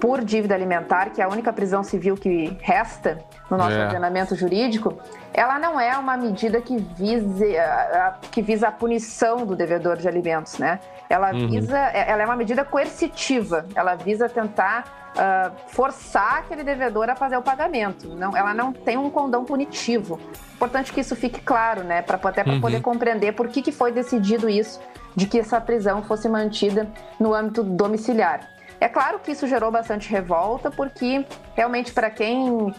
por 0.00 0.22
dívida 0.22 0.54
alimentar, 0.54 1.10
que 1.10 1.20
é 1.20 1.24
a 1.24 1.28
única 1.28 1.52
prisão 1.52 1.82
civil 1.82 2.14
que 2.14 2.56
resta 2.60 3.18
no 3.50 3.56
nosso 3.56 3.76
é. 3.76 3.86
ordenamento 3.86 4.34
jurídico, 4.34 4.98
ela 5.32 5.58
não 5.58 5.78
é 5.78 5.96
uma 5.98 6.16
medida 6.16 6.60
que 6.60 6.76
vise 6.76 7.56
a, 7.58 8.14
que 8.30 8.40
visa 8.40 8.68
a 8.68 8.72
punição 8.72 9.44
do 9.44 9.54
devedor 9.54 9.96
de 9.96 10.08
alimentos, 10.08 10.58
né? 10.58 10.80
Ela 11.08 11.32
uhum. 11.32 11.48
visa, 11.48 11.78
é, 11.78 12.10
ela 12.10 12.22
é 12.22 12.24
uma 12.24 12.36
medida 12.36 12.64
coercitiva, 12.64 13.66
ela 13.74 13.94
visa 13.94 14.28
tentar 14.28 15.12
uh, 15.14 15.52
forçar 15.68 16.38
aquele 16.38 16.64
devedor 16.64 17.10
a 17.10 17.16
fazer 17.16 17.36
o 17.36 17.42
pagamento. 17.42 18.08
Não, 18.08 18.36
ela 18.36 18.54
não 18.54 18.72
tem 18.72 18.96
um 18.96 19.10
condão 19.10 19.44
punitivo. 19.44 20.18
Importante 20.54 20.92
que 20.92 21.00
isso 21.00 21.14
fique 21.14 21.40
claro, 21.40 21.82
né? 21.84 22.00
Para 22.00 22.16
até 22.16 22.42
para 22.42 22.54
uhum. 22.54 22.60
poder 22.60 22.80
compreender 22.80 23.32
por 23.32 23.48
que, 23.48 23.60
que 23.60 23.72
foi 23.72 23.92
decidido 23.92 24.48
isso, 24.48 24.80
de 25.14 25.26
que 25.26 25.38
essa 25.38 25.60
prisão 25.60 26.02
fosse 26.02 26.28
mantida 26.28 26.88
no 27.20 27.34
âmbito 27.34 27.62
domiciliar. 27.62 28.48
É 28.80 28.88
claro 28.88 29.18
que 29.18 29.32
isso 29.32 29.46
gerou 29.46 29.70
bastante 29.70 30.10
revolta, 30.10 30.70
porque 30.70 31.24
realmente 31.54 31.92
para 31.92 32.10
quem 32.10 32.74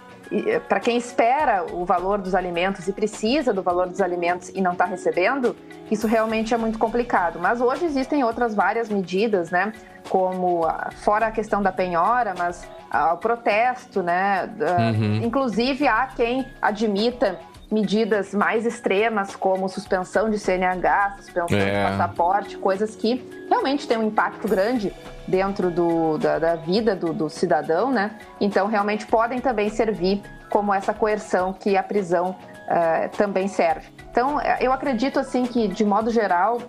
para 0.67 0.79
quem 0.79 0.97
espera 0.97 1.65
o 1.71 1.85
valor 1.85 2.19
dos 2.19 2.35
alimentos 2.35 2.87
e 2.87 2.93
precisa 2.93 3.53
do 3.53 3.61
valor 3.61 3.87
dos 3.87 4.01
alimentos 4.01 4.49
e 4.49 4.61
não 4.61 4.73
está 4.73 4.85
recebendo, 4.85 5.55
isso 5.89 6.07
realmente 6.07 6.53
é 6.53 6.57
muito 6.57 6.79
complicado. 6.79 7.39
Mas 7.39 7.61
hoje 7.61 7.85
existem 7.85 8.23
outras 8.23 8.55
várias 8.55 8.89
medidas, 8.89 9.51
né? 9.51 9.71
Como 10.09 10.67
fora 11.03 11.27
a 11.27 11.31
questão 11.31 11.61
da 11.61 11.71
penhora, 11.71 12.33
mas 12.37 12.67
o 13.13 13.17
protesto, 13.17 14.01
né? 14.03 14.49
Uhum. 14.59 15.23
Inclusive 15.23 15.87
há 15.87 16.07
quem 16.07 16.47
admita 16.61 17.39
medidas 17.71 18.33
mais 18.33 18.65
extremas, 18.65 19.35
como 19.35 19.67
suspensão 19.67 20.29
de 20.29 20.37
CNH, 20.37 21.15
suspensão 21.17 21.57
é. 21.57 21.65
de 21.65 21.91
passaporte, 21.91 22.57
coisas 22.57 22.95
que 22.95 23.27
realmente 23.49 23.87
têm 23.87 23.97
um 23.97 24.07
impacto 24.07 24.47
grande 24.47 24.93
dentro 25.27 25.71
do, 25.71 26.17
da, 26.17 26.39
da, 26.39 26.55
vida 26.55 26.95
do, 26.95 27.11
do, 27.13 27.29
cidadão, 27.29 27.91
né? 27.91 28.11
Então, 28.39 28.67
realmente 28.67 29.05
podem 29.07 29.39
também 29.39 29.69
servir 29.69 30.21
como 30.49 30.73
essa 30.73 30.93
coerção 30.93 31.53
que 31.53 31.75
a 31.75 31.83
prisão 31.83 32.31
uh, 32.31 33.17
também 33.17 33.47
serve. 33.47 33.87
Então, 34.11 34.39
eu 34.59 34.71
acredito, 34.71 35.19
assim, 35.19 35.45
que, 35.45 35.67
de 35.67 35.83
modo 35.83 36.11
geral, 36.11 36.59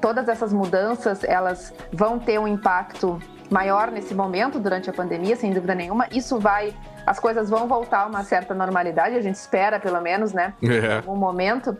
todas 0.00 0.28
essas 0.28 0.52
mudanças, 0.52 1.24
elas 1.24 1.74
vão 1.92 2.18
ter 2.18 2.38
um 2.38 2.46
impacto 2.46 3.18
maior 3.50 3.90
nesse 3.90 4.14
momento, 4.14 4.58
durante 4.58 4.88
a 4.88 4.92
pandemia, 4.92 5.36
sem 5.36 5.52
dúvida 5.52 5.74
nenhuma. 5.74 6.06
Isso 6.10 6.38
vai 6.38 6.74
as 7.06 7.18
coisas 7.18 7.50
vão 7.50 7.66
voltar 7.66 8.00
a 8.00 8.06
uma 8.06 8.24
certa 8.24 8.54
normalidade, 8.54 9.16
a 9.16 9.20
gente 9.20 9.36
espera 9.36 9.78
pelo 9.78 10.00
menos, 10.00 10.32
né? 10.32 10.54
É. 10.62 10.66
Em 10.66 10.96
algum 10.96 11.16
momento. 11.16 11.76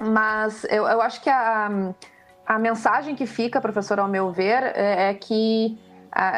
Mas 0.00 0.64
eu, 0.64 0.86
eu 0.86 1.00
acho 1.00 1.20
que 1.20 1.30
a, 1.30 1.92
a 2.46 2.58
mensagem 2.58 3.14
que 3.14 3.26
fica, 3.26 3.60
professor, 3.60 3.98
ao 3.98 4.08
meu 4.08 4.30
ver, 4.30 4.62
é, 4.74 5.10
é 5.10 5.14
que 5.14 5.78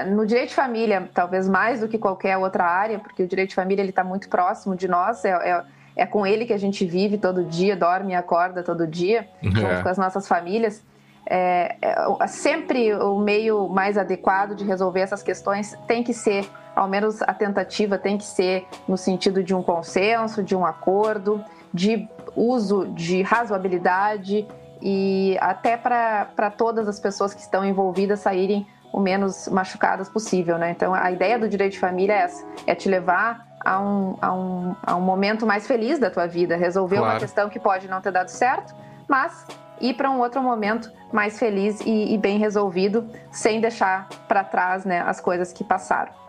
no 0.08 0.26
direito 0.26 0.50
de 0.50 0.54
família, 0.54 1.08
talvez 1.14 1.48
mais 1.48 1.80
do 1.80 1.88
que 1.88 1.96
qualquer 1.96 2.36
outra 2.36 2.64
área, 2.64 2.98
porque 2.98 3.22
o 3.22 3.26
direito 3.26 3.50
de 3.50 3.54
família 3.54 3.82
ele 3.82 3.90
está 3.90 4.04
muito 4.04 4.28
próximo 4.28 4.76
de 4.76 4.88
nós, 4.88 5.24
é, 5.24 5.30
é, 5.30 5.64
é, 5.96 6.06
com 6.06 6.26
ele 6.26 6.44
que 6.44 6.52
a 6.52 6.58
gente 6.58 6.84
vive 6.84 7.16
todo 7.16 7.44
dia, 7.44 7.76
dorme 7.76 8.12
e 8.12 8.14
acorda 8.14 8.62
todo 8.62 8.86
dia, 8.86 9.28
é. 9.42 9.50
junto 9.50 9.82
com 9.82 9.88
as 9.88 9.98
nossas 9.98 10.26
famílias. 10.28 10.82
É, 11.26 11.76
é, 11.80 12.26
sempre 12.26 12.92
o 12.94 13.18
meio 13.18 13.68
mais 13.68 13.96
adequado 13.96 14.54
de 14.54 14.64
resolver 14.64 15.00
essas 15.00 15.22
questões 15.22 15.78
tem 15.86 16.02
que 16.02 16.12
ser 16.12 16.48
ao 16.74 16.88
menos 16.88 17.22
a 17.22 17.34
tentativa 17.34 17.98
tem 17.98 18.16
que 18.16 18.24
ser 18.24 18.66
no 18.86 18.96
sentido 18.96 19.42
de 19.42 19.54
um 19.54 19.62
consenso, 19.62 20.42
de 20.42 20.54
um 20.54 20.64
acordo, 20.64 21.44
de 21.72 22.08
uso 22.34 22.86
de 22.86 23.22
razoabilidade 23.22 24.46
e 24.82 25.36
até 25.40 25.76
para 25.76 26.50
todas 26.56 26.88
as 26.88 26.98
pessoas 26.98 27.34
que 27.34 27.40
estão 27.40 27.64
envolvidas 27.64 28.20
saírem 28.20 28.66
o 28.92 28.98
menos 28.98 29.46
machucadas 29.48 30.08
possível, 30.08 30.58
né? 30.58 30.70
Então 30.70 30.94
a 30.94 31.10
ideia 31.10 31.38
do 31.38 31.48
direito 31.48 31.72
de 31.72 31.78
família 31.78 32.12
é 32.12 32.18
essa, 32.22 32.44
é 32.66 32.74
te 32.74 32.88
levar 32.88 33.46
a 33.64 33.80
um, 33.80 34.16
a 34.20 34.32
um, 34.32 34.76
a 34.82 34.96
um 34.96 35.00
momento 35.00 35.46
mais 35.46 35.66
feliz 35.66 35.98
da 35.98 36.10
tua 36.10 36.26
vida, 36.26 36.56
resolver 36.56 36.96
claro. 36.96 37.14
uma 37.14 37.20
questão 37.20 37.48
que 37.48 37.60
pode 37.60 37.88
não 37.88 38.00
ter 38.00 38.10
dado 38.10 38.28
certo, 38.28 38.74
mas 39.06 39.46
ir 39.80 39.94
para 39.94 40.10
um 40.10 40.18
outro 40.18 40.42
momento 40.42 40.90
mais 41.12 41.38
feliz 41.38 41.80
e, 41.80 42.14
e 42.14 42.18
bem 42.18 42.38
resolvido, 42.38 43.08
sem 43.30 43.60
deixar 43.60 44.08
para 44.26 44.44
trás 44.44 44.84
né, 44.84 45.00
as 45.00 45.20
coisas 45.20 45.52
que 45.52 45.62
passaram. 45.62 46.19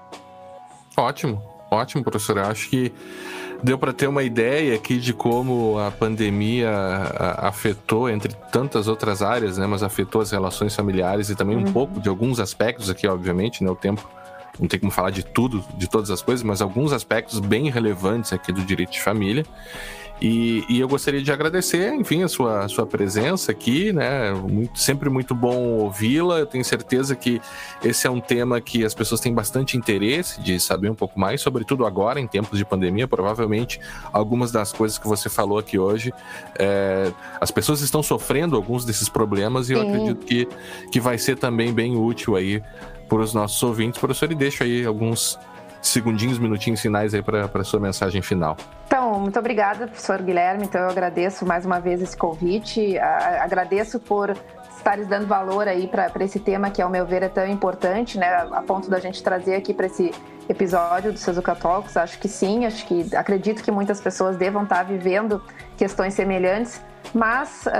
Ótimo, 0.95 1.41
ótimo, 1.69 2.03
professor. 2.03 2.37
Eu 2.37 2.45
acho 2.45 2.69
que 2.69 2.91
deu 3.63 3.77
para 3.77 3.93
ter 3.93 4.07
uma 4.07 4.23
ideia 4.23 4.75
aqui 4.75 4.97
de 4.97 5.13
como 5.13 5.77
a 5.79 5.91
pandemia 5.91 6.69
afetou, 7.37 8.09
entre 8.09 8.33
tantas 8.51 8.87
outras 8.87 9.21
áreas, 9.21 9.57
né? 9.57 9.67
Mas 9.67 9.83
afetou 9.83 10.21
as 10.21 10.31
relações 10.31 10.75
familiares 10.75 11.29
e 11.29 11.35
também 11.35 11.55
um 11.55 11.65
uhum. 11.65 11.73
pouco 11.73 11.99
de 11.99 12.09
alguns 12.09 12.39
aspectos 12.39 12.89
aqui, 12.89 13.07
obviamente, 13.07 13.63
né? 13.63 13.69
O 13.69 13.75
tempo 13.75 14.07
não 14.59 14.67
tem 14.67 14.79
como 14.79 14.91
falar 14.91 15.11
de 15.11 15.23
tudo, 15.23 15.63
de 15.77 15.89
todas 15.89 16.11
as 16.11 16.21
coisas, 16.21 16.43
mas 16.43 16.61
alguns 16.61 16.91
aspectos 16.91 17.39
bem 17.39 17.69
relevantes 17.69 18.33
aqui 18.33 18.51
do 18.51 18.61
direito 18.61 18.91
de 18.91 19.01
família. 19.01 19.45
E, 20.21 20.63
e, 20.69 20.79
eu 20.79 20.87
gostaria 20.87 21.19
de 21.19 21.31
agradecer, 21.31 21.95
enfim, 21.95 22.21
a 22.21 22.27
sua, 22.27 22.65
a 22.65 22.69
sua 22.69 22.85
presença 22.85 23.51
aqui, 23.51 23.91
né? 23.91 24.31
Muito, 24.31 24.77
sempre 24.77 25.09
muito 25.09 25.33
bom 25.33 25.79
ouvi-la. 25.79 26.37
Eu 26.37 26.45
tenho 26.45 26.63
certeza 26.63 27.15
que 27.15 27.41
esse 27.83 28.05
é 28.05 28.09
um 28.09 28.21
tema 28.21 28.61
que 28.61 28.85
as 28.85 28.93
pessoas 28.93 29.19
têm 29.19 29.33
bastante 29.33 29.75
interesse 29.75 30.39
de 30.39 30.59
saber 30.59 30.91
um 30.91 30.95
pouco 30.95 31.19
mais, 31.19 31.41
sobretudo 31.41 31.87
agora, 31.87 32.19
em 32.19 32.27
tempos 32.27 32.59
de 32.59 32.63
pandemia. 32.63 33.07
Provavelmente 33.07 33.79
algumas 34.13 34.51
das 34.51 34.71
coisas 34.71 34.99
que 34.99 35.07
você 35.07 35.27
falou 35.27 35.57
aqui 35.57 35.79
hoje, 35.79 36.13
é, 36.59 37.11
as 37.39 37.49
pessoas 37.49 37.81
estão 37.81 38.03
sofrendo 38.03 38.55
alguns 38.55 38.85
desses 38.85 39.09
problemas 39.09 39.71
e 39.71 39.73
eu 39.73 39.81
acredito 39.81 40.23
que, 40.23 40.47
que 40.91 40.99
vai 40.99 41.17
ser 41.17 41.35
também 41.35 41.73
bem 41.73 41.97
útil 41.97 42.35
aí 42.35 42.61
para 43.09 43.17
os 43.17 43.33
nossos 43.33 43.61
ouvintes. 43.63 43.99
Professor, 43.99 44.31
e 44.31 44.35
deixa 44.35 44.65
aí 44.65 44.85
alguns 44.85 45.39
segundinhos, 45.81 46.37
minutinhos 46.37 46.79
finais 46.79 47.13
aí 47.13 47.21
para 47.21 47.49
a 47.53 47.63
sua 47.63 47.79
mensagem 47.79 48.21
final. 48.21 48.55
Então, 48.85 49.19
muito 49.19 49.37
obrigada, 49.39 49.87
professor 49.87 50.21
Guilherme. 50.21 50.65
Então, 50.65 50.81
eu 50.81 50.89
agradeço 50.89 51.45
mais 51.45 51.65
uma 51.65 51.79
vez 51.79 52.01
esse 52.01 52.15
convite. 52.15 52.97
agradeço 52.99 53.99
por 53.99 54.35
estares 54.75 55.07
dando 55.07 55.27
valor 55.27 55.67
aí 55.67 55.87
para 55.87 56.11
esse 56.23 56.39
tema 56.39 56.69
que, 56.69 56.81
ao 56.81 56.89
meu 56.89 57.05
ver, 57.05 57.23
é 57.23 57.29
tão 57.29 57.47
importante, 57.47 58.17
né? 58.17 58.27
A 58.51 58.61
ponto 58.61 58.89
da 58.89 58.99
gente 58.99 59.23
trazer 59.23 59.55
aqui 59.55 59.73
para 59.73 59.85
esse 59.85 60.11
episódio 60.49 61.13
do 61.13 61.19
Sezuka 61.19 61.55
Talks. 61.55 61.95
Acho 61.95 62.19
que 62.19 62.27
sim, 62.27 62.65
acho 62.65 62.85
que 62.85 63.15
acredito 63.15 63.63
que 63.63 63.71
muitas 63.71 64.01
pessoas 64.01 64.37
devam 64.37 64.63
estar 64.63 64.83
vivendo 64.83 65.41
questões 65.77 66.13
semelhantes. 66.13 66.81
Mas 67.13 67.65
uh, 67.65 67.71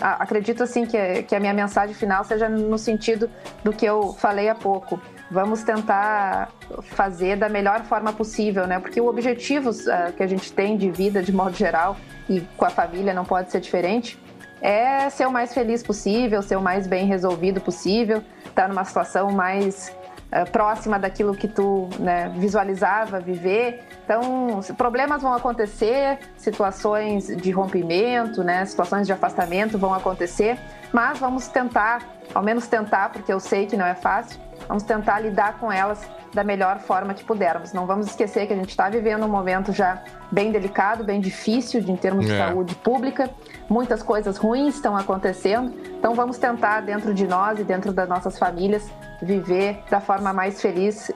acredito 0.00 0.62
assim 0.62 0.84
que, 0.84 1.22
que 1.24 1.34
a 1.34 1.40
minha 1.40 1.52
mensagem 1.54 1.94
final 1.94 2.24
seja 2.24 2.48
no 2.48 2.78
sentido 2.78 3.30
do 3.62 3.72
que 3.72 3.86
eu 3.86 4.12
falei 4.14 4.48
há 4.48 4.54
pouco 4.54 5.00
vamos 5.30 5.62
tentar 5.62 6.50
fazer 6.82 7.36
da 7.36 7.48
melhor 7.48 7.82
forma 7.82 8.12
possível, 8.12 8.66
né? 8.66 8.78
Porque 8.80 9.00
o 9.00 9.06
objetivo 9.06 9.70
uh, 9.70 10.12
que 10.16 10.22
a 10.22 10.26
gente 10.26 10.52
tem 10.52 10.76
de 10.76 10.90
vida, 10.90 11.22
de 11.22 11.32
modo 11.32 11.56
geral, 11.56 11.96
e 12.28 12.40
com 12.56 12.64
a 12.64 12.70
família 12.70 13.14
não 13.14 13.24
pode 13.24 13.50
ser 13.50 13.60
diferente, 13.60 14.18
é 14.60 15.08
ser 15.08 15.26
o 15.26 15.30
mais 15.30 15.54
feliz 15.54 15.82
possível, 15.82 16.42
ser 16.42 16.56
o 16.56 16.60
mais 16.60 16.86
bem 16.86 17.06
resolvido 17.06 17.60
possível, 17.60 18.22
estar 18.44 18.68
numa 18.68 18.84
situação 18.84 19.30
mais 19.30 19.94
uh, 20.32 20.50
próxima 20.50 20.98
daquilo 20.98 21.34
que 21.34 21.46
tu 21.46 21.88
né, 22.00 22.32
visualizava 22.36 23.20
viver. 23.20 23.84
Então, 24.04 24.60
problemas 24.76 25.22
vão 25.22 25.32
acontecer, 25.32 26.18
situações 26.36 27.28
de 27.28 27.52
rompimento, 27.52 28.42
né, 28.42 28.64
situações 28.64 29.06
de 29.06 29.12
afastamento 29.12 29.78
vão 29.78 29.94
acontecer, 29.94 30.58
mas 30.92 31.20
vamos 31.20 31.46
tentar, 31.46 32.02
ao 32.34 32.42
menos 32.42 32.66
tentar, 32.66 33.10
porque 33.10 33.32
eu 33.32 33.38
sei 33.38 33.66
que 33.66 33.76
não 33.76 33.86
é 33.86 33.94
fácil, 33.94 34.40
Vamos 34.68 34.82
tentar 34.82 35.20
lidar 35.20 35.58
com 35.58 35.70
elas 35.70 36.08
da 36.32 36.44
melhor 36.44 36.78
forma 36.78 37.12
que 37.14 37.24
pudermos. 37.24 37.72
Não 37.72 37.86
vamos 37.86 38.06
esquecer 38.06 38.46
que 38.46 38.52
a 38.52 38.56
gente 38.56 38.70
está 38.70 38.88
vivendo 38.88 39.24
um 39.24 39.28
momento 39.28 39.72
já 39.72 40.02
bem 40.30 40.52
delicado, 40.52 41.02
bem 41.02 41.20
difícil 41.20 41.80
de, 41.80 41.90
em 41.90 41.96
termos 41.96 42.26
de 42.26 42.32
é. 42.32 42.38
saúde 42.38 42.74
pública. 42.76 43.30
Muitas 43.68 44.02
coisas 44.02 44.36
ruins 44.36 44.76
estão 44.76 44.96
acontecendo. 44.96 45.74
Então 45.98 46.14
vamos 46.14 46.38
tentar, 46.38 46.82
dentro 46.82 47.12
de 47.12 47.26
nós 47.26 47.58
e 47.58 47.64
dentro 47.64 47.92
das 47.92 48.08
nossas 48.08 48.38
famílias, 48.38 48.88
viver 49.20 49.82
da 49.90 50.00
forma 50.00 50.32
mais 50.32 50.60
feliz, 50.60 51.10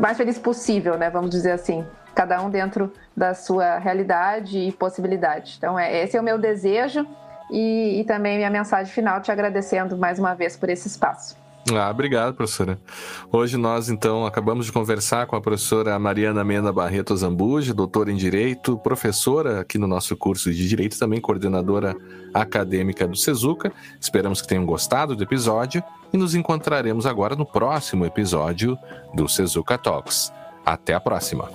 mais 0.00 0.16
feliz 0.16 0.38
possível, 0.38 0.96
né? 0.96 1.10
Vamos 1.10 1.30
dizer 1.30 1.52
assim. 1.52 1.84
Cada 2.14 2.40
um 2.40 2.48
dentro 2.48 2.90
da 3.14 3.34
sua 3.34 3.76
realidade 3.76 4.58
e 4.58 4.72
possibilidade. 4.72 5.56
Então, 5.58 5.78
é, 5.78 6.02
esse 6.02 6.16
é 6.16 6.20
o 6.20 6.22
meu 6.22 6.38
desejo 6.38 7.06
e, 7.50 8.00
e 8.00 8.04
também 8.04 8.38
minha 8.38 8.48
mensagem 8.48 8.90
final, 8.90 9.20
te 9.20 9.30
agradecendo 9.30 9.98
mais 9.98 10.18
uma 10.18 10.34
vez 10.34 10.56
por 10.56 10.70
esse 10.70 10.88
espaço. 10.88 11.36
Ah, 11.74 11.90
obrigado, 11.90 12.34
professora. 12.34 12.78
Hoje 13.32 13.56
nós, 13.56 13.88
então, 13.88 14.24
acabamos 14.24 14.66
de 14.66 14.72
conversar 14.72 15.26
com 15.26 15.34
a 15.34 15.40
professora 15.40 15.98
Mariana 15.98 16.44
Mena 16.44 16.72
Barreto 16.72 17.16
Zambuji, 17.16 17.72
doutora 17.72 18.12
em 18.12 18.16
Direito, 18.16 18.78
professora 18.78 19.60
aqui 19.60 19.76
no 19.76 19.88
nosso 19.88 20.16
curso 20.16 20.52
de 20.52 20.68
Direito, 20.68 20.96
também 20.96 21.20
coordenadora 21.20 21.96
acadêmica 22.32 23.06
do 23.08 23.16
Sezuca. 23.16 23.72
Esperamos 24.00 24.40
que 24.40 24.48
tenham 24.48 24.64
gostado 24.64 25.16
do 25.16 25.24
episódio 25.24 25.82
e 26.12 26.16
nos 26.16 26.36
encontraremos 26.36 27.04
agora 27.04 27.34
no 27.34 27.44
próximo 27.44 28.06
episódio 28.06 28.78
do 29.12 29.28
Sezuca 29.28 29.76
Talks. 29.76 30.32
Até 30.64 30.94
a 30.94 31.00
próxima! 31.00 31.48